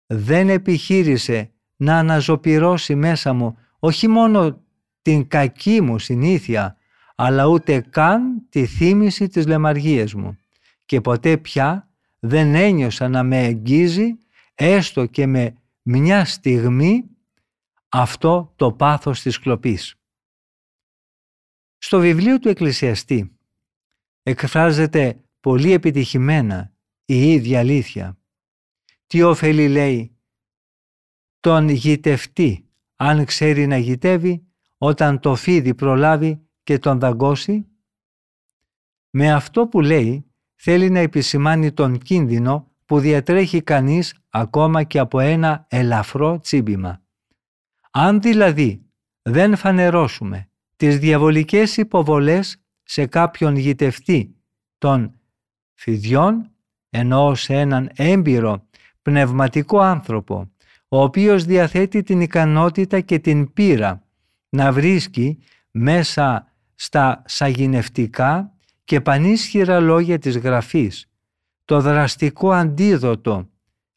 δεν 0.06 0.50
επιχείρησε 0.50 1.52
να 1.76 1.98
αναζωπυρώσει 1.98 2.96
μέσα 2.96 3.34
μου 3.34 3.58
όχι 3.80 4.08
μόνο 4.08 4.62
την 5.02 5.28
κακή 5.28 5.82
μου 5.82 6.00
συνήθεια, 6.00 6.78
αλλά 7.16 7.46
ούτε 7.46 7.82
καν 7.82 8.46
τη 8.50 8.66
θύμηση 8.66 9.28
της 9.28 9.48
λεμαργίας 9.48 10.14
μου. 10.14 10.38
Και 10.86 11.02
ποτέ 11.02 11.38
πια 11.38 11.90
δεν 12.20 12.56
ένιωσα 12.56 13.08
να 13.08 13.24
με 13.24 13.44
εγγίζει 13.44 14.18
έστω 14.56 15.06
και 15.06 15.28
με 15.28 15.56
μια 15.82 16.26
στιγμή 16.26 17.04
αυτό 17.90 18.54
το 18.56 18.72
πάθος 18.72 19.22
της 19.22 19.40
κλοπής. 19.40 19.96
Στο 21.78 22.00
βιβλίο 22.00 22.40
του 22.40 22.50
Εκκλησιαστή 22.50 23.32
εκφράζεται 24.24 25.22
πολύ 25.42 25.72
επιτυχημένα 25.72 26.74
η 27.06 27.32
ίδια 27.32 27.60
αλήθεια. 27.60 28.18
Τι 29.08 29.22
ωφελεί 29.22 29.70
λέει 29.70 30.16
τον 31.40 31.70
γητευτή 31.70 32.70
αν 32.96 33.26
ξέρει 33.26 33.68
να 33.68 33.78
γητεύει 33.78 34.46
όταν 34.78 35.20
το 35.20 35.36
φίδι 35.36 35.76
προλάβει 35.76 36.42
και 36.64 36.80
τον 36.80 37.00
δαγκώσει; 37.00 37.66
Με 39.10 39.32
αυτό 39.32 39.68
που 39.68 39.82
λέει 39.82 40.26
θέλει 40.56 40.90
να 40.90 41.00
επισημάνει 41.00 41.72
τον 41.72 41.98
κίνδυνο 41.98 42.72
που 42.86 43.00
διατρέχει 43.00 43.62
κανείς 43.62 44.16
ακόμα 44.30 44.84
και 44.84 45.00
από 45.00 45.20
ένα 45.20 45.66
ελαφρό 45.70 46.40
τσίμπημα. 46.40 47.02
Αν 47.92 48.22
δηλαδή 48.22 48.86
δεν 49.22 49.56
φανερώσουμε 49.56 50.50
τις 50.76 51.00
διαβολικές 51.00 51.78
υποβολές 51.78 52.64
σε 52.84 53.06
κάποιον 53.06 53.56
γητευτή 53.56 54.36
των 54.78 55.21
φιδιών, 55.82 56.50
ενώ 56.90 57.36
σε 57.36 57.54
έναν 57.54 57.90
έμπειρο 57.96 58.66
πνευματικό 59.02 59.80
άνθρωπο, 59.80 60.52
ο 60.88 61.02
οποίος 61.02 61.46
διαθέτει 61.46 62.04
την 62.04 62.22
ικανότητα 62.22 63.00
και 63.00 63.20
την 63.20 63.54
πείρα 63.54 64.04
να 64.50 64.72
βρίσκει 64.72 65.40
μέσα 65.72 66.48
στα 66.76 67.22
σαγηνευτικά 67.26 68.54
και 68.84 69.02
πανίσχυρα 69.02 69.80
λόγια 69.80 70.20
της 70.20 70.38
Γραφής 70.38 71.10
το 71.66 71.82
δραστικό 71.82 72.52
αντίδοτο 72.52 73.50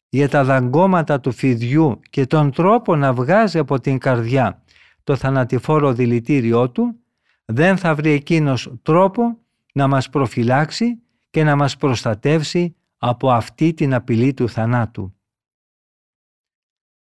για 0.09 0.29
τα 0.29 0.43
δαγκώματα 0.43 1.19
του 1.19 1.31
φιδιού 1.31 1.99
και 2.09 2.25
τον 2.25 2.51
τρόπο 2.51 2.95
να 2.95 3.13
βγάζει 3.13 3.57
από 3.57 3.79
την 3.79 3.97
καρδιά 3.97 4.63
το 5.03 5.15
θανατηφόρο 5.15 5.93
δηλητήριό 5.93 6.69
του, 6.69 6.99
δεν 7.45 7.77
θα 7.77 7.95
βρει 7.95 8.11
εκείνος 8.11 8.73
τρόπο 8.81 9.37
να 9.73 9.87
μας 9.87 10.09
προφυλάξει 10.09 10.99
και 11.35 11.43
να 11.43 11.55
μας 11.55 11.77
προστατεύσει 11.77 12.75
από 12.97 13.31
αυτή 13.31 13.73
την 13.73 13.93
απειλή 13.93 14.33
του 14.33 14.49
θανάτου. 14.49 15.15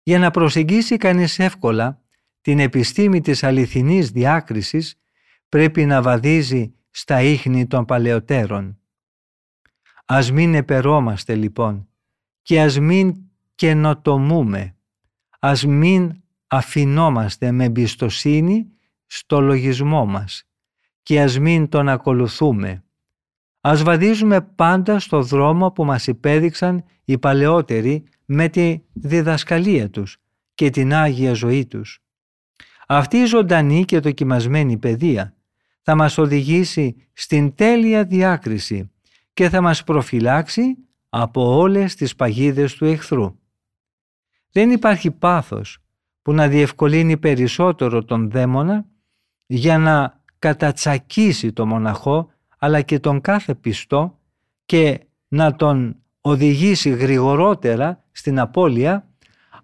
Για 0.02 0.18
να 0.18 0.30
προσεγγίσει 0.30 0.96
κανείς 0.96 1.38
εύκολα 1.38 2.02
την 2.40 2.58
επιστήμη 2.58 3.20
της 3.20 3.42
αληθινής 3.42 4.10
διάκρισης 4.10 5.00
πρέπει 5.48 5.84
να 5.84 6.02
βαδίζει 6.02 6.74
στα 6.90 7.22
ίχνη 7.22 7.66
των 7.66 7.84
παλαιότερων. 7.84 8.80
Ας 10.04 10.32
μην 10.32 10.54
επερώμαστε 10.54 11.34
λοιπόν 11.34 11.88
και 12.42 12.60
ας 12.60 12.78
μην 12.78 13.14
καινοτομούμε, 13.54 14.76
ας 15.38 15.64
μην 15.64 16.22
αφινόμαστε 16.46 17.50
με 17.50 17.64
εμπιστοσύνη 17.64 18.72
στο 19.06 19.40
λογισμό 19.40 20.06
μας 20.06 20.48
και 21.02 21.20
ας 21.20 21.38
μην 21.38 21.68
τον 21.68 21.88
ακολουθούμε. 21.88 22.84
Ας 23.64 23.82
βαδίζουμε 23.82 24.40
πάντα 24.40 24.98
στο 24.98 25.22
δρόμο 25.22 25.70
που 25.70 25.84
μας 25.84 26.06
υπέδειξαν 26.06 26.84
οι 27.04 27.18
παλαιότεροι 27.18 28.04
με 28.24 28.48
τη 28.48 28.80
διδασκαλία 28.92 29.90
τους 29.90 30.16
και 30.54 30.70
την 30.70 30.94
Άγια 30.94 31.32
ζωή 31.32 31.66
τους. 31.66 32.02
Αυτή 32.86 33.16
η 33.16 33.24
ζωντανή 33.24 33.84
και 33.84 34.00
δοκιμασμένη 34.00 34.78
παιδεία 34.78 35.36
θα 35.82 35.94
μας 35.94 36.18
οδηγήσει 36.18 36.96
στην 37.12 37.54
τέλεια 37.54 38.04
διάκριση 38.04 38.90
και 39.32 39.48
θα 39.48 39.60
μας 39.60 39.84
προφυλάξει 39.84 40.76
από 41.08 41.56
όλες 41.56 41.94
τις 41.94 42.14
παγίδες 42.14 42.74
του 42.74 42.84
εχθρού. 42.84 43.36
Δεν 44.52 44.70
υπάρχει 44.70 45.10
πάθος 45.10 45.78
που 46.22 46.32
να 46.32 46.48
διευκολύνει 46.48 47.16
περισσότερο 47.16 48.04
τον 48.04 48.30
δαίμονα 48.30 48.86
για 49.46 49.78
να 49.78 50.20
κατατσακίσει 50.38 51.52
το 51.52 51.66
μοναχό 51.66 52.31
αλλά 52.64 52.82
και 52.82 52.98
τον 52.98 53.20
κάθε 53.20 53.54
πιστό 53.54 54.18
και 54.66 55.00
να 55.28 55.56
τον 55.56 55.96
οδηγήσει 56.20 56.90
γρηγορότερα 56.90 58.04
στην 58.12 58.38
απώλεια 58.38 59.08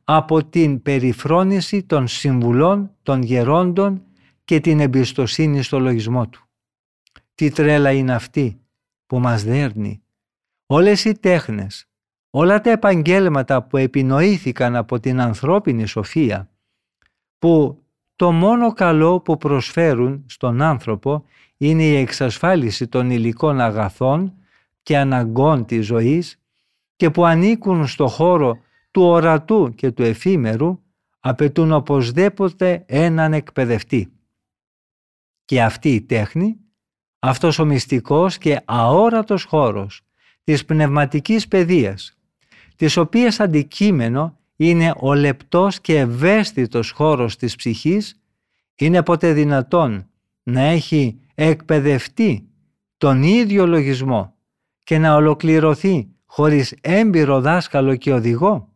από 0.05 0.45
την 0.45 0.83
περιφρόνηση 0.83 1.83
των 1.83 2.07
συμβουλών 2.07 2.91
των 3.03 3.23
γερόντων 3.23 4.03
και 4.45 4.61
την 4.61 4.81
εμπιστοσύνη 4.81 5.63
στο 5.63 5.79
λογισμό 5.79 6.29
του. 6.29 6.49
Τι 7.35 7.51
τρέλα 7.51 7.93
είναι 7.93 8.15
αυτή 8.15 8.61
που 9.07 9.19
μας 9.19 9.45
δέρνει. 9.45 10.03
Όλες 10.67 11.05
οι 11.05 11.19
τέχνες, 11.19 11.89
όλα 12.31 12.61
τα 12.61 12.71
επαγγέλματα 12.71 13.63
που 13.63 13.77
επινοήθηκαν 13.77 14.77
από 14.77 15.01
την 15.01 15.21
ανθρώπινη 15.21 15.87
σοφία, 15.87 16.51
που 17.39 17.83
το 18.17 18.33
μόνο 18.33 18.73
καλό 18.73 19.21
που 19.21 19.37
προσφέρουν 19.37 20.25
στον 20.27 20.63
άνθρωπο 20.63 21.25
είναι 21.59 21.83
η 21.83 21.97
εξασφάλιση 21.97 22.89
των 22.89 23.11
υλικών 23.11 23.61
αγαθών 23.61 24.35
και 24.83 24.97
αναγκών 24.99 25.65
της 25.65 25.87
ζωής 25.87 26.41
και 26.97 27.11
που 27.11 27.25
ανήκουν 27.25 27.87
στο 27.87 28.07
χώρο 28.07 28.59
του 28.91 29.03
ορατού 29.03 29.75
και 29.75 29.91
του 29.91 30.03
εφήμερου 30.03 30.83
απαιτούν 31.21 31.73
οπωσδήποτε 31.73 32.85
έναν 32.87 33.33
εκπαιδευτή. 33.33 34.13
Και 35.45 35.63
αυτή 35.63 35.95
η 35.95 36.03
τέχνη, 36.03 36.57
αυτός 37.19 37.59
ο 37.59 37.65
μυστικός 37.65 38.39
και 38.39 38.61
αόρατος 38.65 39.45
χώρος 39.45 40.03
της 40.45 40.65
πνευματικής 40.65 41.49
παιδείας, 41.49 42.17
της 42.77 42.97
οποίας 42.97 43.41
αντικείμενο 43.41 44.39
είναι 44.57 44.95
ο 44.97 45.15
λεπτός 45.15 45.81
και 45.81 45.99
ευαίσθητος 45.99 46.91
χώρος 46.91 47.37
της 47.37 47.57
ψυχής, 47.57 48.21
είναι 48.75 49.03
ποτέ 49.03 49.33
δυνατόν 49.33 50.11
να 50.43 50.61
έχει 50.61 51.21
εκπαιδευτεί 51.41 52.49
τον 52.97 53.23
ίδιο 53.23 53.67
λογισμό 53.67 54.35
και 54.85 54.99
να 54.99 55.15
ολοκληρωθεί 55.15 56.09
χωρίς 56.27 56.75
έμπειρο 56.81 57.41
δάσκαλο 57.41 57.97
και 57.97 58.13
οδηγό. 58.13 58.69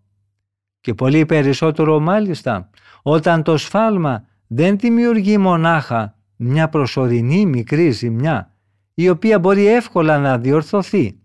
Και 0.81 0.95
πολύ 0.95 1.27
περισσότερο 1.27 2.01
μάλιστα 2.01 2.71
όταν 3.03 3.43
το 3.43 3.57
σφάλμα 3.57 4.25
δεν 4.47 4.79
δημιουργεί 4.79 5.39
μονάχα 5.39 6.19
μια 6.37 6.69
προσωρινή 6.69 7.47
μικρή 7.47 7.91
ζημιά 7.91 8.55
η 8.95 9.09
οποία 9.09 9.39
μπορεί 9.39 9.67
εύκολα 9.67 10.19
να 10.19 10.39
διορθωθεί 10.39 11.21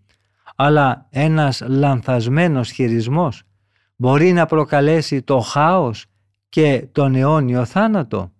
αλλά 0.55 1.07
ένας 1.09 1.61
λανθασμένος 1.67 2.71
χειρισμός 2.71 3.43
μπορεί 3.95 4.31
να 4.31 4.45
προκαλέσει 4.45 5.21
το 5.21 5.39
χάος 5.39 6.05
και 6.49 6.87
τον 6.91 7.15
αιώνιο 7.15 7.65
θάνατο. 7.65 8.31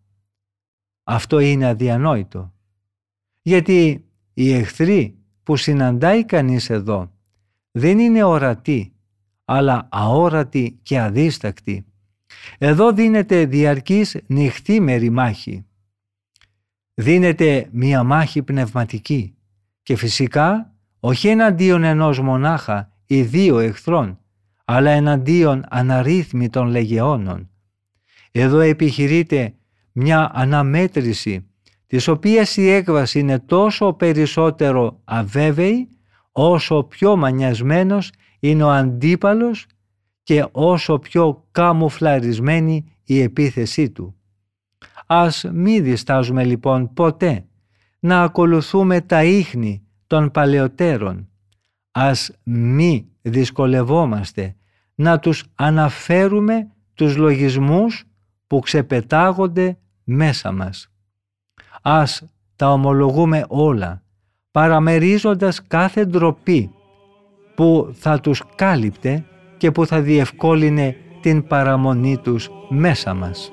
Αυτό 1.04 1.40
είναι 1.40 1.68
αδιανόητο. 1.68 2.52
Γιατί 3.48 4.06
οι 4.34 4.54
εχθροί 4.54 5.18
που 5.44 5.56
συναντάει 5.56 6.26
κανείς 6.26 6.70
εδώ 6.70 7.12
δεν 7.72 8.00
είναι 8.00 8.24
ορατοί, 8.24 8.94
αλλά 9.46 9.88
αόρατοι 9.92 10.80
και 10.84 11.00
αδίστακτοι. 11.00 11.86
Εδώ 12.58 12.92
δίνεται 12.92 13.46
διαρκής 13.46 14.18
νυχτήμερη 14.28 15.10
μάχη. 15.10 15.66
Δίνεται 16.94 17.68
μία 17.72 18.04
μάχη 18.04 18.44
πνευματική 18.44 19.36
και 19.84 19.96
φυσικά 19.96 20.76
όχι 21.00 21.28
εναντίον 21.28 21.84
ενός 21.84 22.20
μονάχα 22.20 22.92
ή 23.06 23.22
δύο 23.22 23.60
εχθρών, 23.60 24.20
αλλά 24.66 24.90
εναντίον 24.92 25.66
αναρρύθμιτων 25.70 26.68
λεγεώνων. 26.68 27.50
Εδώ 28.32 28.60
επιχειρείται 28.60 29.56
μια 29.92 30.32
αναμέτρηση 30.34 31.48
της 31.88 32.08
οποίας 32.08 32.58
η 32.58 32.70
έκβαση 32.70 33.20
είναι 33.20 33.40
τόσο 33.40 33.94
περισσότερο 33.94 35.02
αβέβαιη 35.04 35.90
όσο 36.32 36.84
πιο 36.84 37.16
μανιασμένος 37.16 38.12
είναι 38.40 38.64
ο 38.64 38.70
αντίπαλος 38.70 39.66
και 40.24 40.46
όσο 40.52 41.00
πιο 41.00 41.48
καμουφλαρισμένη 41.52 42.86
η 43.04 43.22
επίθεσή 43.22 43.90
του. 43.90 44.16
Ας 45.06 45.46
μη 45.54 45.80
διστάζουμε 45.80 46.44
λοιπόν 46.44 46.94
ποτέ 46.94 47.46
να 48.00 48.22
ακολουθούμε 48.22 49.02
τα 49.02 49.24
ίχνη 49.24 49.82
των 50.08 50.32
παλαιότερων. 50.32 51.30
Ας 51.92 52.32
μη 52.44 53.08
δυσκολευόμαστε 53.22 54.56
να 54.96 55.20
τους 55.20 55.46
αναφέρουμε 55.56 56.68
τους 56.94 57.16
λογισμούς 57.16 58.04
που 58.48 58.60
ξεπετάγονται 58.60 59.78
μέσα 60.04 60.52
μας. 60.52 60.92
Ας 61.90 62.24
τα 62.56 62.72
ομολογούμε 62.72 63.46
όλα, 63.48 64.02
παραμερίζοντας 64.52 65.68
κάθε 65.68 66.06
ντροπή 66.06 66.72
που 67.56 67.90
θα 67.94 68.20
τους 68.20 68.44
κάλυπτε 68.56 69.26
και 69.58 69.72
που 69.72 69.86
θα 69.86 70.02
διευκόλυνε 70.02 70.96
την 71.22 71.48
παραμονή 71.48 72.18
τους 72.18 72.50
μέσα 72.70 73.14
μας. 73.14 73.52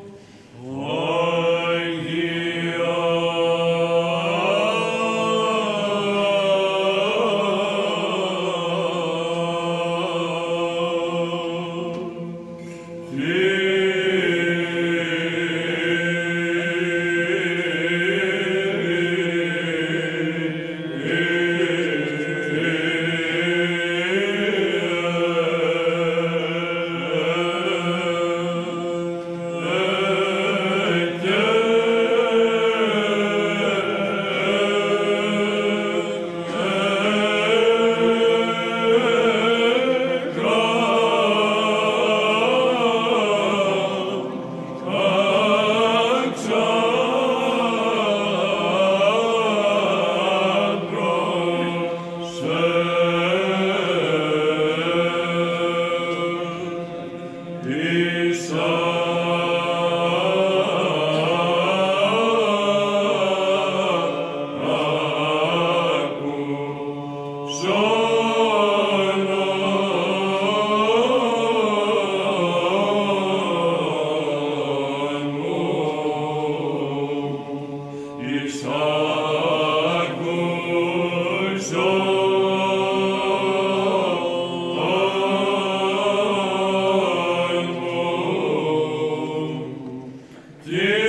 Yeah. 90.66 91.03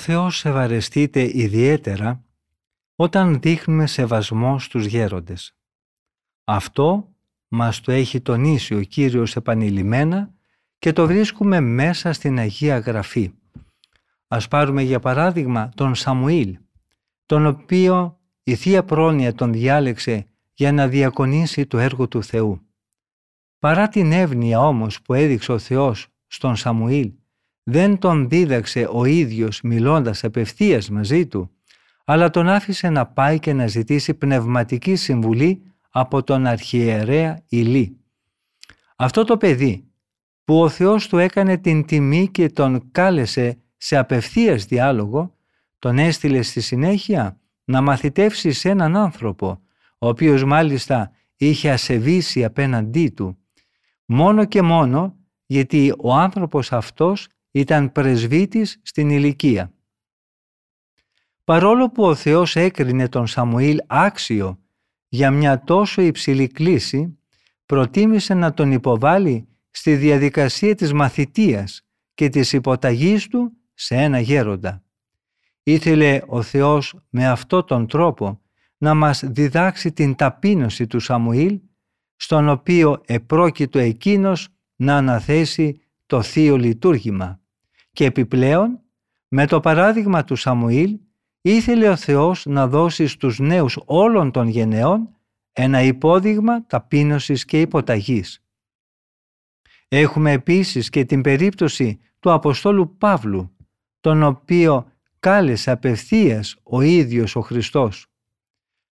Θεός 0.00 0.44
ευαρεστείται 0.44 1.38
ιδιαίτερα 1.38 2.24
όταν 2.96 3.40
δείχνουμε 3.40 3.86
σεβασμό 3.86 4.58
στους 4.58 4.84
γέροντες. 4.84 5.56
Αυτό 6.44 7.14
μας 7.48 7.80
το 7.80 7.92
έχει 7.92 8.20
τονίσει 8.20 8.74
ο 8.74 8.82
Κύριος 8.82 9.36
επανειλημμένα 9.36 10.34
και 10.78 10.92
το 10.92 11.06
βρίσκουμε 11.06 11.60
μέσα 11.60 12.12
στην 12.12 12.38
Αγία 12.38 12.78
Γραφή. 12.78 13.32
Ας 14.28 14.48
πάρουμε 14.48 14.82
για 14.82 15.00
παράδειγμα 15.00 15.70
τον 15.74 15.94
Σαμουήλ, 15.94 16.58
τον 17.26 17.46
οποίο 17.46 18.20
η 18.42 18.54
Θεία 18.54 18.84
Πρόνοια 18.84 19.34
τον 19.34 19.52
διάλεξε 19.52 20.26
για 20.52 20.72
να 20.72 20.88
διακονήσει 20.88 21.66
το 21.66 21.78
έργο 21.78 22.08
του 22.08 22.22
Θεού. 22.22 22.60
Παρά 23.58 23.88
την 23.88 24.12
εύνοια 24.12 24.60
όμως 24.60 25.02
που 25.02 25.14
έδειξε 25.14 25.52
ο 25.52 25.58
Θεός 25.58 26.06
στον 26.26 26.56
Σαμουήλ, 26.56 27.12
δεν 27.70 27.98
τον 27.98 28.28
δίδαξε 28.28 28.88
ο 28.92 29.04
ίδιος 29.04 29.60
μιλώντας 29.62 30.24
απευθείας 30.24 30.90
μαζί 30.90 31.26
του, 31.26 31.50
αλλά 32.04 32.30
τον 32.30 32.48
άφησε 32.48 32.88
να 32.88 33.06
πάει 33.06 33.38
και 33.38 33.52
να 33.52 33.66
ζητήσει 33.66 34.14
πνευματική 34.14 34.96
συμβουλή 34.96 35.62
από 35.90 36.22
τον 36.22 36.46
αρχιερέα 36.46 37.42
Ηλί. 37.48 37.96
Αυτό 38.96 39.24
το 39.24 39.36
παιδί 39.36 39.84
που 40.44 40.60
ο 40.60 40.68
Θεός 40.68 41.08
του 41.08 41.18
έκανε 41.18 41.56
την 41.56 41.84
τιμή 41.84 42.28
και 42.28 42.48
τον 42.48 42.90
κάλεσε 42.90 43.58
σε 43.76 43.96
απευθείας 43.96 44.64
διάλογο, 44.64 45.34
τον 45.78 45.98
έστειλε 45.98 46.42
στη 46.42 46.60
συνέχεια 46.60 47.38
να 47.64 47.80
μαθητεύσει 47.80 48.52
σε 48.52 48.68
έναν 48.68 48.96
άνθρωπο, 48.96 49.60
ο 49.98 50.08
οποίος 50.08 50.44
μάλιστα 50.44 51.10
είχε 51.36 51.70
ασεβήσει 51.70 52.44
απέναντί 52.44 53.08
του, 53.08 53.38
μόνο 54.04 54.44
και 54.44 54.62
μόνο 54.62 55.16
γιατί 55.46 55.94
ο 55.98 56.14
άνθρωπος 56.14 56.72
αυτός 56.72 57.28
ήταν 57.50 57.92
πρεσβύτης 57.92 58.80
στην 58.82 59.10
ηλικία. 59.10 59.72
Παρόλο 61.44 61.90
που 61.90 62.04
ο 62.04 62.14
Θεός 62.14 62.56
έκρινε 62.56 63.08
τον 63.08 63.26
Σαμουήλ 63.26 63.78
άξιο 63.86 64.58
για 65.08 65.30
μια 65.30 65.64
τόσο 65.64 66.02
υψηλή 66.02 66.46
κλίση, 66.46 67.18
προτίμησε 67.66 68.34
να 68.34 68.54
τον 68.54 68.72
υποβάλει 68.72 69.48
στη 69.70 69.96
διαδικασία 69.96 70.74
της 70.74 70.92
μαθητείας 70.92 71.82
και 72.14 72.28
της 72.28 72.52
υποταγής 72.52 73.28
του 73.28 73.52
σε 73.74 73.94
ένα 73.94 74.20
γέροντα. 74.20 74.82
Ήθελε 75.62 76.22
ο 76.26 76.42
Θεός 76.42 76.94
με 77.08 77.28
αυτό 77.28 77.64
τον 77.64 77.86
τρόπο 77.86 78.40
να 78.78 78.94
μας 78.94 79.22
διδάξει 79.26 79.92
την 79.92 80.14
ταπείνωση 80.14 80.86
του 80.86 81.00
Σαμουήλ, 81.00 81.60
στον 82.16 82.48
οποίο 82.48 83.00
επρόκειτο 83.06 83.78
εκείνος 83.78 84.48
να 84.76 84.96
αναθέσει 84.96 85.80
το 86.06 86.22
θείο 86.22 86.56
λειτουργήμα. 86.56 87.39
Και 87.92 88.04
επιπλέον, 88.04 88.80
με 89.28 89.46
το 89.46 89.60
παράδειγμα 89.60 90.24
του 90.24 90.36
Σαμουήλ, 90.36 90.98
ήθελε 91.40 91.88
ο 91.88 91.96
Θεός 91.96 92.46
να 92.46 92.68
δώσει 92.68 93.06
στους 93.06 93.38
νέους 93.38 93.78
όλων 93.84 94.30
των 94.30 94.48
γενεών 94.48 95.16
ένα 95.52 95.82
υπόδειγμα 95.82 96.66
ταπείνωσης 96.66 97.44
και 97.44 97.60
υποταγής. 97.60 98.42
Έχουμε 99.88 100.32
επίσης 100.32 100.88
και 100.90 101.04
την 101.04 101.20
περίπτωση 101.20 102.00
του 102.18 102.32
Αποστόλου 102.32 102.96
Παύλου, 102.96 103.56
τον 104.00 104.22
οποίο 104.22 104.92
κάλεσε 105.20 105.70
απευθείας 105.70 106.56
ο 106.62 106.80
ίδιος 106.80 107.36
ο 107.36 107.40
Χριστός. 107.40 108.06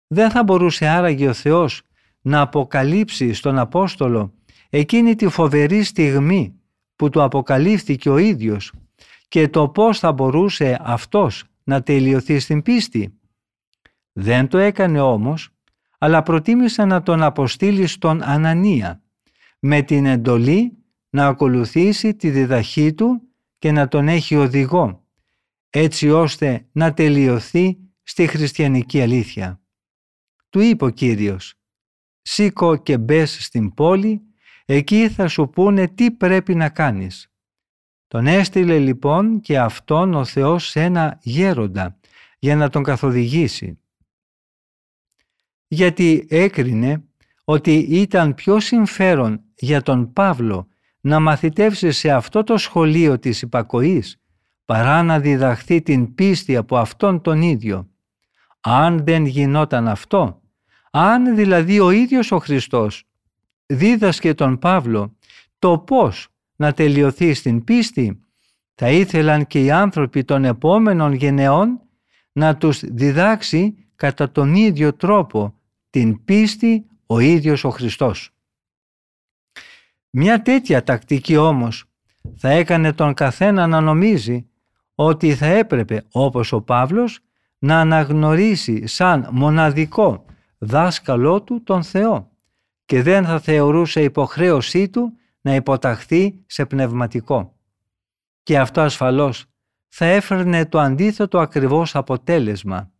Δεν 0.07 0.31
θα 0.31 0.45
μπορούσε 0.45 0.87
άραγε 0.87 1.29
ο 1.29 1.33
Θεός 1.33 1.83
να 2.21 2.41
αποκαλύψει 2.41 3.33
στον 3.33 3.59
Απόστολο 3.59 4.35
εκείνη 4.71 5.15
τη 5.15 5.29
φοβερή 5.29 5.83
στιγμή 5.83 6.61
που 6.97 7.09
του 7.11 7.23
αποκαλύφθηκε 7.23 8.11
ο 8.11 8.17
ίδιος 8.17 8.73
και 9.29 9.49
το 9.49 9.69
πώς 9.69 9.99
θα 9.99 10.13
μπορούσε 10.13 10.79
αυτός 10.81 11.45
να 11.65 11.83
τελειωθεί 11.83 12.39
στην 12.39 12.63
πίστη. 12.63 13.19
Δεν 14.13 14.49
το 14.49 14.59
έκανε 14.59 15.01
όμως, 15.01 15.49
αλλά 15.99 16.23
προτίμησε 16.23 16.85
να 16.85 17.03
τον 17.03 17.23
αποστείλει 17.23 17.87
στον 17.87 18.23
Ανανία 18.23 19.03
με 19.59 19.83
την 19.83 20.07
εντολή 20.07 20.79
να 21.11 21.27
ακολουθήσει 21.27 22.15
τη 22.15 22.31
διδαχή 22.31 22.95
του 22.95 23.23
και 23.59 23.73
να 23.73 23.89
τον 23.89 24.09
έχει 24.09 24.37
οδηγό, 24.37 25.05
έτσι 25.71 26.11
ώστε 26.11 26.67
να 26.73 26.95
τελειωθεί 26.95 27.79
στη 28.03 28.27
χριστιανική 28.27 29.01
αλήθεια. 29.03 29.61
Του 30.51 30.61
είπε 30.61 30.85
ο 30.85 30.89
Κύριος 30.89 31.55
«Σήκω 32.23 32.77
και 32.77 32.99
μπες 32.99 33.45
στην 33.45 33.75
πόλη, 33.75 34.21
εκεί 34.65 35.09
θα 35.09 35.29
σου 35.29 35.51
πούνε 35.51 35.89
τι 35.89 36.11
πρέπει 36.11 36.55
να 36.55 36.69
κάνεις». 36.69 37.33
Τον 38.09 38.27
έστειλε 38.27 38.79
λοιπόν 38.79 39.41
και 39.41 39.59
αυτόν 39.59 40.15
ο 40.15 40.25
Θεός 40.25 40.69
σε 40.69 40.83
ένα 40.83 41.19
γέροντα 41.23 41.99
για 42.39 42.57
να 42.57 42.69
τον 42.69 42.83
καθοδηγήσει. 42.83 43.79
Γιατί 45.69 46.27
έκρινε 46.31 47.03
ότι 47.45 47.73
ήταν 47.75 48.35
πιο 48.35 48.61
συμφέρον 48.61 49.41
για 49.55 49.83
τον 49.83 50.13
Παύλο 50.13 50.69
να 51.01 51.21
μαθητεύσει 51.21 51.91
σε 51.91 52.11
αυτό 52.11 52.45
το 52.45 52.57
σχολείο 52.57 53.19
της 53.19 53.43
υπακοής 53.43 54.21
παρά 54.65 55.03
να 55.03 55.21
διδαχθεί 55.21 55.83
την 55.83 56.15
πίστη 56.15 56.57
από 56.57 56.77
αυτόν 56.77 57.21
τον 57.21 57.43
ίδιο. 57.43 57.89
Αν 58.61 59.05
δεν 59.05 59.27
γινόταν 59.27 59.89
αυτό, 59.89 60.43
αν 60.91 61.35
δηλαδή 61.35 61.81
ο 61.81 61.91
ίδιος 61.91 62.33
ο 62.33 62.39
Χριστός 62.39 63.05
δίδασκε 63.67 64.35
τον 64.35 64.59
Παύλο 64.59 65.17
το 65.59 65.79
πώς 65.79 66.29
να 66.59 66.73
τελειωθεί 66.73 67.35
στην 67.35 67.65
πίστη, 67.65 68.21
θα 68.75 68.91
ήθελαν 68.91 69.47
και 69.47 69.65
οι 69.65 69.71
άνθρωποι 69.71 70.25
των 70.25 70.45
επόμενων 70.45 71.13
γενεών 71.13 71.81
να 72.33 72.57
τους 72.57 72.81
διδάξει 72.85 73.75
κατά 73.97 74.31
τον 74.31 74.55
ίδιο 74.55 74.95
τρόπο 74.95 75.55
την 75.91 76.25
πίστη 76.25 76.87
ο 77.07 77.19
ίδιος 77.19 77.65
ο 77.65 77.71
Χριστός. 77.71 78.31
Μια 80.11 80.43
τέτοια 80.43 80.83
τακτική 80.83 81.37
όμως 81.37 81.85
θα 82.37 82.49
έκανε 82.49 82.93
τον 82.93 83.15
καθένα 83.15 83.67
να 83.67 83.81
νομίζει 83.81 84.49
ότι 84.95 85.35
θα 85.35 85.47
έπρεπε 85.47 86.05
όπως 86.11 86.53
ο 86.53 86.61
Παύλος 86.61 87.21
να 87.59 87.81
αναγνωρίσει 87.81 88.87
σαν 88.87 89.29
μοναδικό 89.33 90.25
δάσκαλό 90.59 91.43
του 91.43 91.63
τον 91.63 91.83
Θεό 91.83 92.31
και 92.85 93.03
δεν 93.03 93.25
θα 93.25 93.41
θεωρούσε 93.41 94.03
υποχρέωσή 94.03 94.89
του 94.89 95.13
να 95.49 95.55
υποταχθεί 95.55 96.43
σε 96.47 96.67
πνευματικό. 96.67 97.57
Και 98.43 98.59
αυτό 98.59 98.81
ασφαλώς 98.81 99.45
θα 99.89 100.05
έφερνε 100.05 100.67
το 100.67 100.79
αντίθετο 100.79 101.39
ακριβώς 101.39 101.95
αποτέλεσμα, 101.95 102.91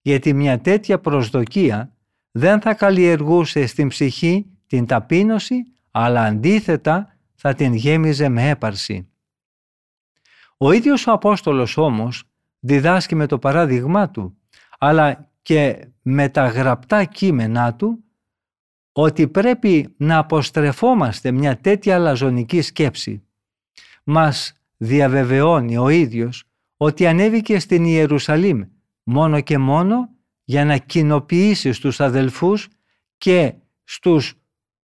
γιατί 0.00 0.32
μια 0.32 0.60
τέτοια 0.60 0.98
προσδοκία 0.98 1.92
δεν 2.30 2.60
θα 2.60 2.74
καλλιεργούσε 2.74 3.66
στην 3.66 3.88
ψυχή 3.88 4.46
την 4.66 4.86
ταπείνωση, 4.86 5.54
αλλά 5.90 6.22
αντίθετα 6.22 7.16
θα 7.34 7.54
την 7.54 7.74
γέμιζε 7.74 8.28
με 8.28 8.48
έπαρση. 8.48 9.08
Ο 10.56 10.72
ίδιος 10.72 11.06
ο 11.06 11.12
Απόστολος 11.12 11.76
όμως 11.76 12.24
διδάσκει 12.58 13.14
με 13.14 13.26
το 13.26 13.38
παράδειγμά 13.38 14.10
του, 14.10 14.36
αλλά 14.78 15.30
και 15.42 15.88
με 16.02 16.28
τα 16.28 16.46
γραπτά 16.46 17.04
κείμενά 17.04 17.74
του, 17.74 18.04
ότι 19.00 19.28
πρέπει 19.28 19.94
να 19.96 20.18
αποστρεφόμαστε 20.18 21.30
μια 21.30 21.56
τέτοια 21.56 21.94
αλαζονική 21.94 22.60
σκέψη. 22.60 23.22
Μας 24.04 24.52
διαβεβαιώνει 24.76 25.76
ο 25.76 25.88
ίδιος 25.88 26.44
ότι 26.76 27.06
ανέβηκε 27.06 27.58
στην 27.58 27.84
Ιερουσαλήμ 27.84 28.62
μόνο 29.02 29.40
και 29.40 29.58
μόνο 29.58 30.08
για 30.44 30.64
να 30.64 30.76
κοινοποιήσει 30.76 31.72
στους 31.72 32.00
αδελφούς 32.00 32.68
και 33.18 33.54
στους 33.84 34.34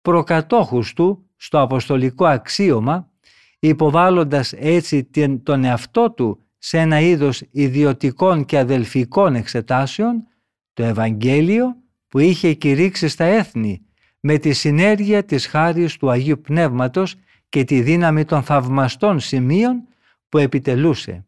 προκατόχους 0.01 0.93
του 0.93 1.30
στο 1.36 1.59
αποστολικό 1.59 2.26
αξίωμα, 2.26 3.12
υποβάλλοντας 3.59 4.53
έτσι 4.53 5.09
τον 5.43 5.64
εαυτό 5.64 6.12
του 6.12 6.39
σε 6.57 6.78
ένα 6.78 6.99
είδος 6.99 7.43
ιδιωτικών 7.51 8.45
και 8.45 8.57
αδελφικών 8.57 9.36
εξετάσεων, 9.36 10.28
το 10.74 10.84
Ευαγγέλιο 10.84 11.76
που 12.07 12.20
είχε 12.20 12.53
κηρύξει 12.53 13.07
στα 13.07 13.24
έθνη 13.24 13.86
με 14.22 14.38
τη 14.38 14.54
συνέργεια 14.54 15.26
της 15.26 15.48
χάρης 15.48 15.98
του 15.98 16.10
Αγίου 16.10 16.42
Πνεύματος 16.42 17.16
και 17.50 17.64
τη 17.64 17.82
δύναμη 17.82 18.26
των 18.26 18.44
θαυμαστών 18.44 19.20
σημείων 19.20 19.88
που 20.30 20.38
επιτελούσε. 20.38 21.26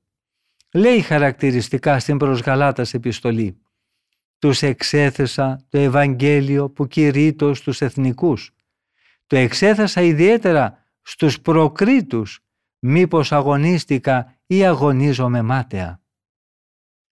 Λέει 0.74 1.02
χαρακτηριστικά 1.02 2.00
στην 2.00 2.18
προς 2.18 2.40
Γαλάτας 2.40 2.94
επιστολή 2.94 3.58
«Τους 4.40 4.62
εξέθεσα 4.62 5.66
το 5.70 5.78
Ευαγγέλιο 5.78 6.70
που 6.70 6.88
κηρύττω 6.88 7.54
στους 7.54 7.82
εθνικούς. 7.82 8.52
Το 9.28 9.36
εξέθεσα 9.36 10.02
ιδιαίτερα 10.02 10.88
στους 11.02 11.42
προκρίτους, 11.42 12.40
μήπως 12.80 13.32
αγωνίστηκα 13.32 14.38
ή 14.46 14.66
αγωνίζομαι 14.66 15.42
μάταια. 15.42 16.02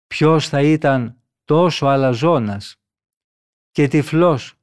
Ποιος 0.07 0.47
θα 0.47 0.61
ήταν 0.61 1.21
τόσο 1.43 1.85
αλαζόνας 1.85 2.75
και 3.71 3.87
τυφλός 3.87 4.58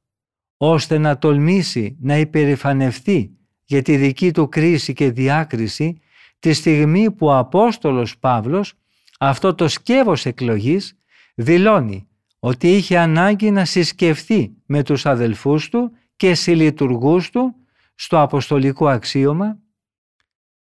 ώστε 0.57 0.97
να 0.97 1.17
τολμήσει 1.17 1.97
να 1.99 2.17
υπερηφανευτεί 2.17 3.37
για 3.63 3.81
τη 3.81 3.97
δική 3.97 4.31
του 4.31 4.49
κρίση 4.49 4.93
και 4.93 5.11
διάκριση 5.11 6.01
τη 6.39 6.53
στιγμή 6.53 7.11
που 7.11 7.27
ο 7.27 7.37
Απόστολος 7.37 8.17
Παύλος 8.17 8.73
Αυτό 9.19 9.55
το 9.55 9.67
σκεύος 9.67 10.25
εκλογής 10.25 10.97
δηλώνει 11.35 12.07
ότι 12.39 12.75
είχε 12.75 12.97
ανάγκη 12.97 13.51
να 13.51 13.65
συσκεφθεί 13.65 14.51
με 14.65 14.83
τους 14.83 15.05
αδελφούς 15.05 15.69
του 15.69 15.91
και 16.15 16.35
συλλειτουργούς 16.35 17.29
του 17.29 17.55
στο 17.95 18.19
αποστολικό 18.19 18.87
αξίωμα. 18.87 19.57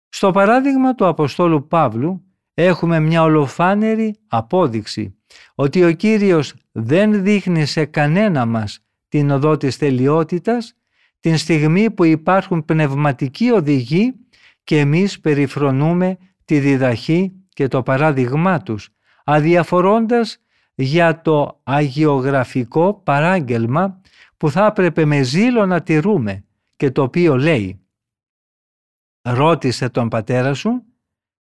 Στο 0.09 0.30
παράδειγμα 0.30 0.95
του 0.95 1.07
Αποστόλου 1.07 1.66
Παύλου 1.66 2.22
έχουμε 2.55 3.01
μια 3.01 3.22
ολοφάνερη 3.22 4.16
απόδειξη 4.26 5.16
ότι 5.55 5.84
ο 5.84 5.93
Κύριος 5.93 6.55
δεν 6.72 7.22
δείχνει 7.22 7.66
σε 7.66 7.84
κανένα 7.84 8.47
μας 8.47 8.88
την 9.09 9.31
οδό 9.31 9.57
της 9.57 9.79
τελειότητας 9.79 10.75
την 11.21 11.37
στιγμή 11.37 11.91
που 11.91 12.05
υπάρχουν 12.05 12.65
πνευματικοί 12.65 13.51
οδηγοί 13.51 14.15
και 14.65 14.79
εμείς 14.79 15.21
περιφρονούμε 15.21 16.19
τη 16.45 16.59
διδαχή 16.61 17.33
και 17.49 17.69
το 17.69 17.83
παράδειγμά 17.83 18.63
τους, 18.63 18.89
αδιαφορώντας 19.25 20.39
για 20.75 21.21
το 21.23 21.61
αγιογραφικό 21.63 22.95
παράγγελμα 22.95 24.01
που 24.37 24.51
θα 24.51 24.67
έπρεπε 24.67 25.05
με 25.05 25.23
ζήλο 25.23 25.67
να 25.67 25.83
τηρούμε 25.83 26.45
και 26.77 26.91
το 26.91 27.03
οποίο 27.03 27.37
λέει 27.37 27.81
«Ρώτησε 29.23 29.89
τον 29.89 30.09
πατέρα 30.09 30.55
σου 30.55 30.83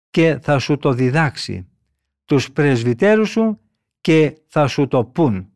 και 0.10 0.40
θα 0.42 0.60
σου 0.60 0.78
το 0.78 0.94
διδάξει, 0.94 1.68
τους 2.26 2.52
πρεσβυτέρους 2.52 3.30
σου 3.30 3.60
και 4.02 4.38
θα 4.48 4.68
σου 4.68 4.88
το 4.88 5.06
πούν». 5.06 5.52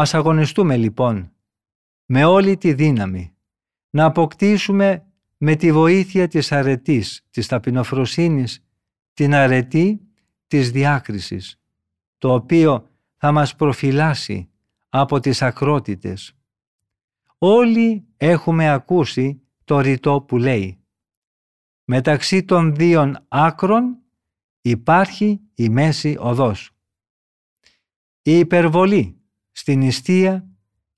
Ας 0.00 0.14
αγωνιστούμε 0.14 0.76
λοιπόν 0.76 1.32
με 2.06 2.24
όλη 2.24 2.56
τη 2.56 2.74
δύναμη 2.74 3.36
να 3.90 4.04
αποκτήσουμε 4.04 5.06
με 5.36 5.54
τη 5.56 5.72
βοήθεια 5.72 6.28
της 6.28 6.52
αρετής, 6.52 7.26
της 7.30 7.46
ταπεινοφροσύνης, 7.46 8.64
την 9.14 9.34
αρετή 9.34 10.00
της 10.46 10.70
διάκρισης, 10.70 11.60
το 12.18 12.32
οποίο 12.32 12.88
θα 13.16 13.32
μας 13.32 13.56
προφυλάσει 13.56 14.50
από 14.88 15.20
τις 15.20 15.42
ακρότητες. 15.42 16.34
Όλοι 17.38 18.06
έχουμε 18.16 18.70
ακούσει 18.70 19.42
το 19.64 19.80
ρητό 19.80 20.20
που 20.20 20.36
λέει 20.38 20.78
«Μεταξύ 21.84 22.44
των 22.44 22.74
δύο 22.74 23.14
άκρων 23.28 23.98
υπάρχει 24.60 25.40
η 25.54 25.68
μέση 25.68 26.16
οδός». 26.20 26.70
Η 28.22 28.38
υπερβολή 28.38 29.17
στην 29.58 29.78
νηστεία 29.78 30.44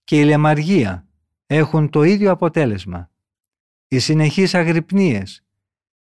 και 0.05 0.21
η 0.21 0.25
λεμαργία 0.25 1.07
έχουν 1.47 1.91
το 1.91 2.03
ίδιο 2.03 2.31
αποτέλεσμα. 2.31 3.11
Οι 3.89 3.99
συνεχείς 3.99 4.55
αγρυπνίες 4.55 5.45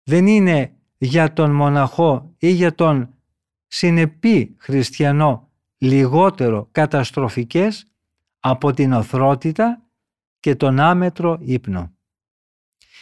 δεν 0.03 0.27
είναι 0.27 0.75
για 0.97 1.33
τον 1.33 1.51
μοναχό 1.51 2.33
ή 2.37 2.49
για 2.49 2.75
τον 2.75 3.13
συνεπή 3.67 4.55
χριστιανό 4.57 5.49
λιγότερο 5.77 6.67
καταστροφικές 6.71 7.85
από 8.39 8.73
την 8.73 8.93
οθρότητα 8.93 9.81
και 10.39 10.55
τον 10.55 10.79
άμετρο 10.79 11.37
ύπνο. 11.41 11.93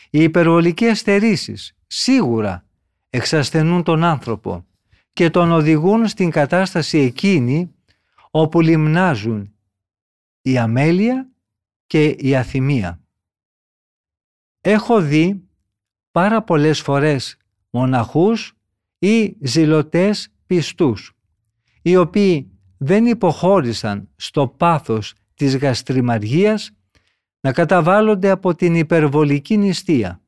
Οι 0.10 0.24
υπερβολικές 0.24 0.99
στερήσεις 0.99 1.78
σίγουρα 1.88 2.66
εξασθενούν 3.10 3.84
τον 3.84 4.04
άνθρωπο 4.04 4.66
και 5.14 5.30
τον 5.30 5.52
οδηγούν 5.52 6.08
στην 6.08 6.30
κατάσταση 6.30 6.97
εκείνη 6.97 7.74
όπου 8.32 8.62
λιμνάζουν 8.62 9.56
η 10.42 10.58
αμέλεια 10.58 11.32
και 11.88 12.06
η 12.06 12.36
αθυμία. 12.36 13.02
Έχω 14.62 15.02
δει 15.02 15.44
πάρα 16.12 16.44
πολλές 16.44 16.82
φορές 16.82 17.38
μοναχούς 17.70 18.54
ή 19.00 19.36
ζηλωτές 19.42 20.30
πιστούς, 20.46 21.14
οι 21.82 21.96
οποίοι 21.96 22.52
δεν 22.78 23.06
υποχώρησαν 23.06 24.10
στο 24.16 24.48
πάθος 24.48 25.14
της 25.34 25.58
γαστριμαργίας 25.58 26.72
να 27.40 27.54
καταβάλλονται 27.54 28.30
από 28.30 28.56
την 28.56 28.76
υπερβολική 28.76 29.58
νηστεία. 29.58 30.22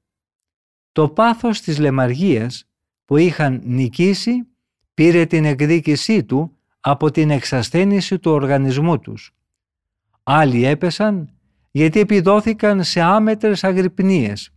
Το 0.92 1.10
πάθος 1.10 1.62
της 1.62 1.80
λεμαργίας 1.80 2.66
που 3.06 3.18
είχαν 3.18 3.62
νικήσει 3.64 4.48
πήρε 4.94 5.26
την 5.26 5.46
εκδίκησή 5.46 6.24
του 6.24 6.58
από 6.86 7.12
την 7.12 7.30
εξασθένηση 7.30 8.20
του 8.20 8.32
οργανισμού 8.32 9.00
τους. 9.00 9.32
Άλλοι 10.24 10.66
έπεσαν 10.66 11.30
γιατί 11.72 12.00
επιδόθηκαν 12.00 12.84
σε 12.84 13.02
άμετρες 13.02 13.64
αγρυπνίες 13.64 14.54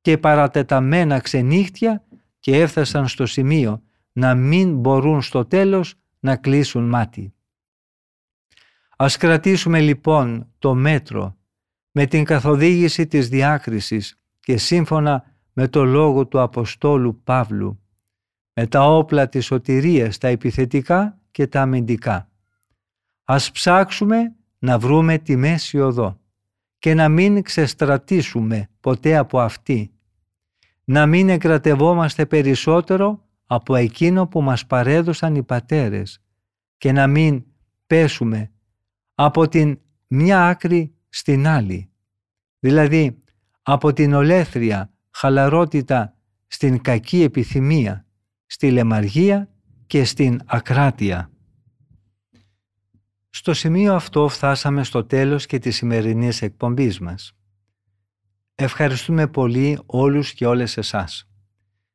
και 0.00 0.18
παρατεταμένα 0.18 1.18
ξενύχτια 1.20 2.04
και 2.40 2.60
έφτασαν 2.60 3.08
στο 3.08 3.26
σημείο 3.26 3.82
να 4.12 4.34
μην 4.34 4.76
μπορούν 4.76 5.22
στο 5.22 5.44
τέλος 5.44 5.94
να 6.20 6.36
κλείσουν 6.36 6.88
μάτι. 6.88 7.34
Ας 8.96 9.16
κρατήσουμε 9.16 9.80
λοιπόν 9.80 10.52
το 10.58 10.74
μέτρο 10.74 11.36
με 11.90 12.06
την 12.06 12.24
καθοδήγηση 12.24 13.06
της 13.06 13.28
διάκρισης 13.28 14.20
και 14.40 14.56
σύμφωνα 14.56 15.24
με 15.52 15.68
το 15.68 15.84
λόγο 15.84 16.26
του 16.26 16.40
Αποστόλου 16.40 17.20
Παύλου, 17.24 17.80
με 18.52 18.66
τα 18.66 18.96
όπλα 18.96 19.28
της 19.28 19.44
σωτηρίας, 19.44 20.18
τα 20.18 20.28
επιθετικά 20.28 21.20
και 21.36 21.46
τα 21.46 21.60
αμυντικά. 21.60 22.30
Ας 23.24 23.50
ψάξουμε 23.50 24.34
να 24.58 24.78
βρούμε 24.78 25.18
τη 25.18 25.36
μέση 25.36 25.80
οδό 25.80 26.20
και 26.78 26.94
να 26.94 27.08
μην 27.08 27.42
ξεστρατήσουμε 27.42 28.68
ποτέ 28.80 29.16
από 29.16 29.40
αυτή. 29.40 29.92
Να 30.84 31.06
μην 31.06 31.28
εγκρατευόμαστε 31.28 32.26
περισσότερο 32.26 33.24
από 33.46 33.74
εκείνο 33.74 34.26
που 34.26 34.42
μας 34.42 34.66
παρέδωσαν 34.66 35.34
οι 35.34 35.42
πατέρες 35.42 36.22
και 36.76 36.92
να 36.92 37.06
μην 37.06 37.44
πέσουμε 37.86 38.52
από 39.14 39.48
την 39.48 39.78
μια 40.06 40.48
άκρη 40.48 40.94
στην 41.08 41.46
άλλη. 41.46 41.90
Δηλαδή 42.58 43.22
από 43.62 43.92
την 43.92 44.12
ολέθρια 44.12 44.90
χαλαρότητα 45.10 46.16
στην 46.46 46.82
κακή 46.82 47.22
επιθυμία, 47.22 48.06
στη 48.46 48.70
λεμαργία 48.70 49.50
και 49.86 50.04
στην 50.04 50.40
ακράτεια. 50.46 51.30
Στο 53.30 53.54
σημείο 53.54 53.94
αυτό 53.94 54.28
φτάσαμε 54.28 54.84
στο 54.84 55.04
τέλος 55.04 55.46
και 55.46 55.58
της 55.58 55.76
σημερινής 55.76 56.42
εκπομπής 56.42 57.00
μας. 57.00 57.32
Ευχαριστούμε 58.54 59.26
πολύ 59.26 59.78
όλους 59.86 60.32
και 60.32 60.46
όλες 60.46 60.76
εσάς 60.76 61.28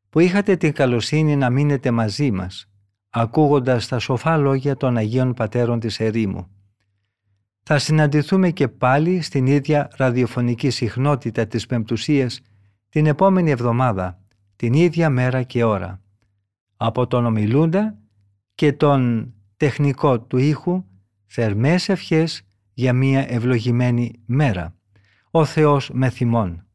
που 0.10 0.20
είχατε 0.20 0.56
την 0.56 0.74
καλοσύνη 0.74 1.36
να 1.36 1.50
μείνετε 1.50 1.92
μαζί 1.92 2.32
μας 2.32 2.66
ακούγοντας 3.10 3.88
τα 3.88 4.00
σοφά 4.00 4.38
λόγια 4.38 4.78
των 4.78 4.98
Αγίων 4.98 5.34
Πατέρων 5.34 5.80
της 5.80 6.00
Ερήμου. 6.00 6.48
Θα 7.64 7.80
συναντηθούμε 7.80 8.52
και 8.52 8.68
πάλι 8.68 9.22
στην 9.22 9.46
ίδια 9.46 9.90
ραδιοφωνική 9.98 10.70
συχνότητα 10.70 11.48
της 11.48 11.66
Πεμπτουσίας 11.66 12.42
την 12.90 13.06
επόμενη 13.06 13.50
εβδομάδα, 13.50 14.20
την 14.56 14.74
ίδια 14.74 15.10
μέρα 15.10 15.44
και 15.44 15.64
ώρα. 15.64 16.02
Από 16.84 17.08
τον 17.08 17.26
ομιλούντα 17.26 17.98
και 18.56 18.74
τον 18.74 19.34
τεχνικό 19.58 20.22
του 20.22 20.38
ήχου 20.38 20.84
θερμές 21.26 21.90
ευχές 21.90 22.42
για 22.74 22.94
μία 22.94 23.32
ευλογημένη 23.32 24.22
μέρα. 24.26 24.76
Ο 25.32 25.46
Θεός 25.46 25.90
με 25.94 26.10
θυμών. 26.10 26.66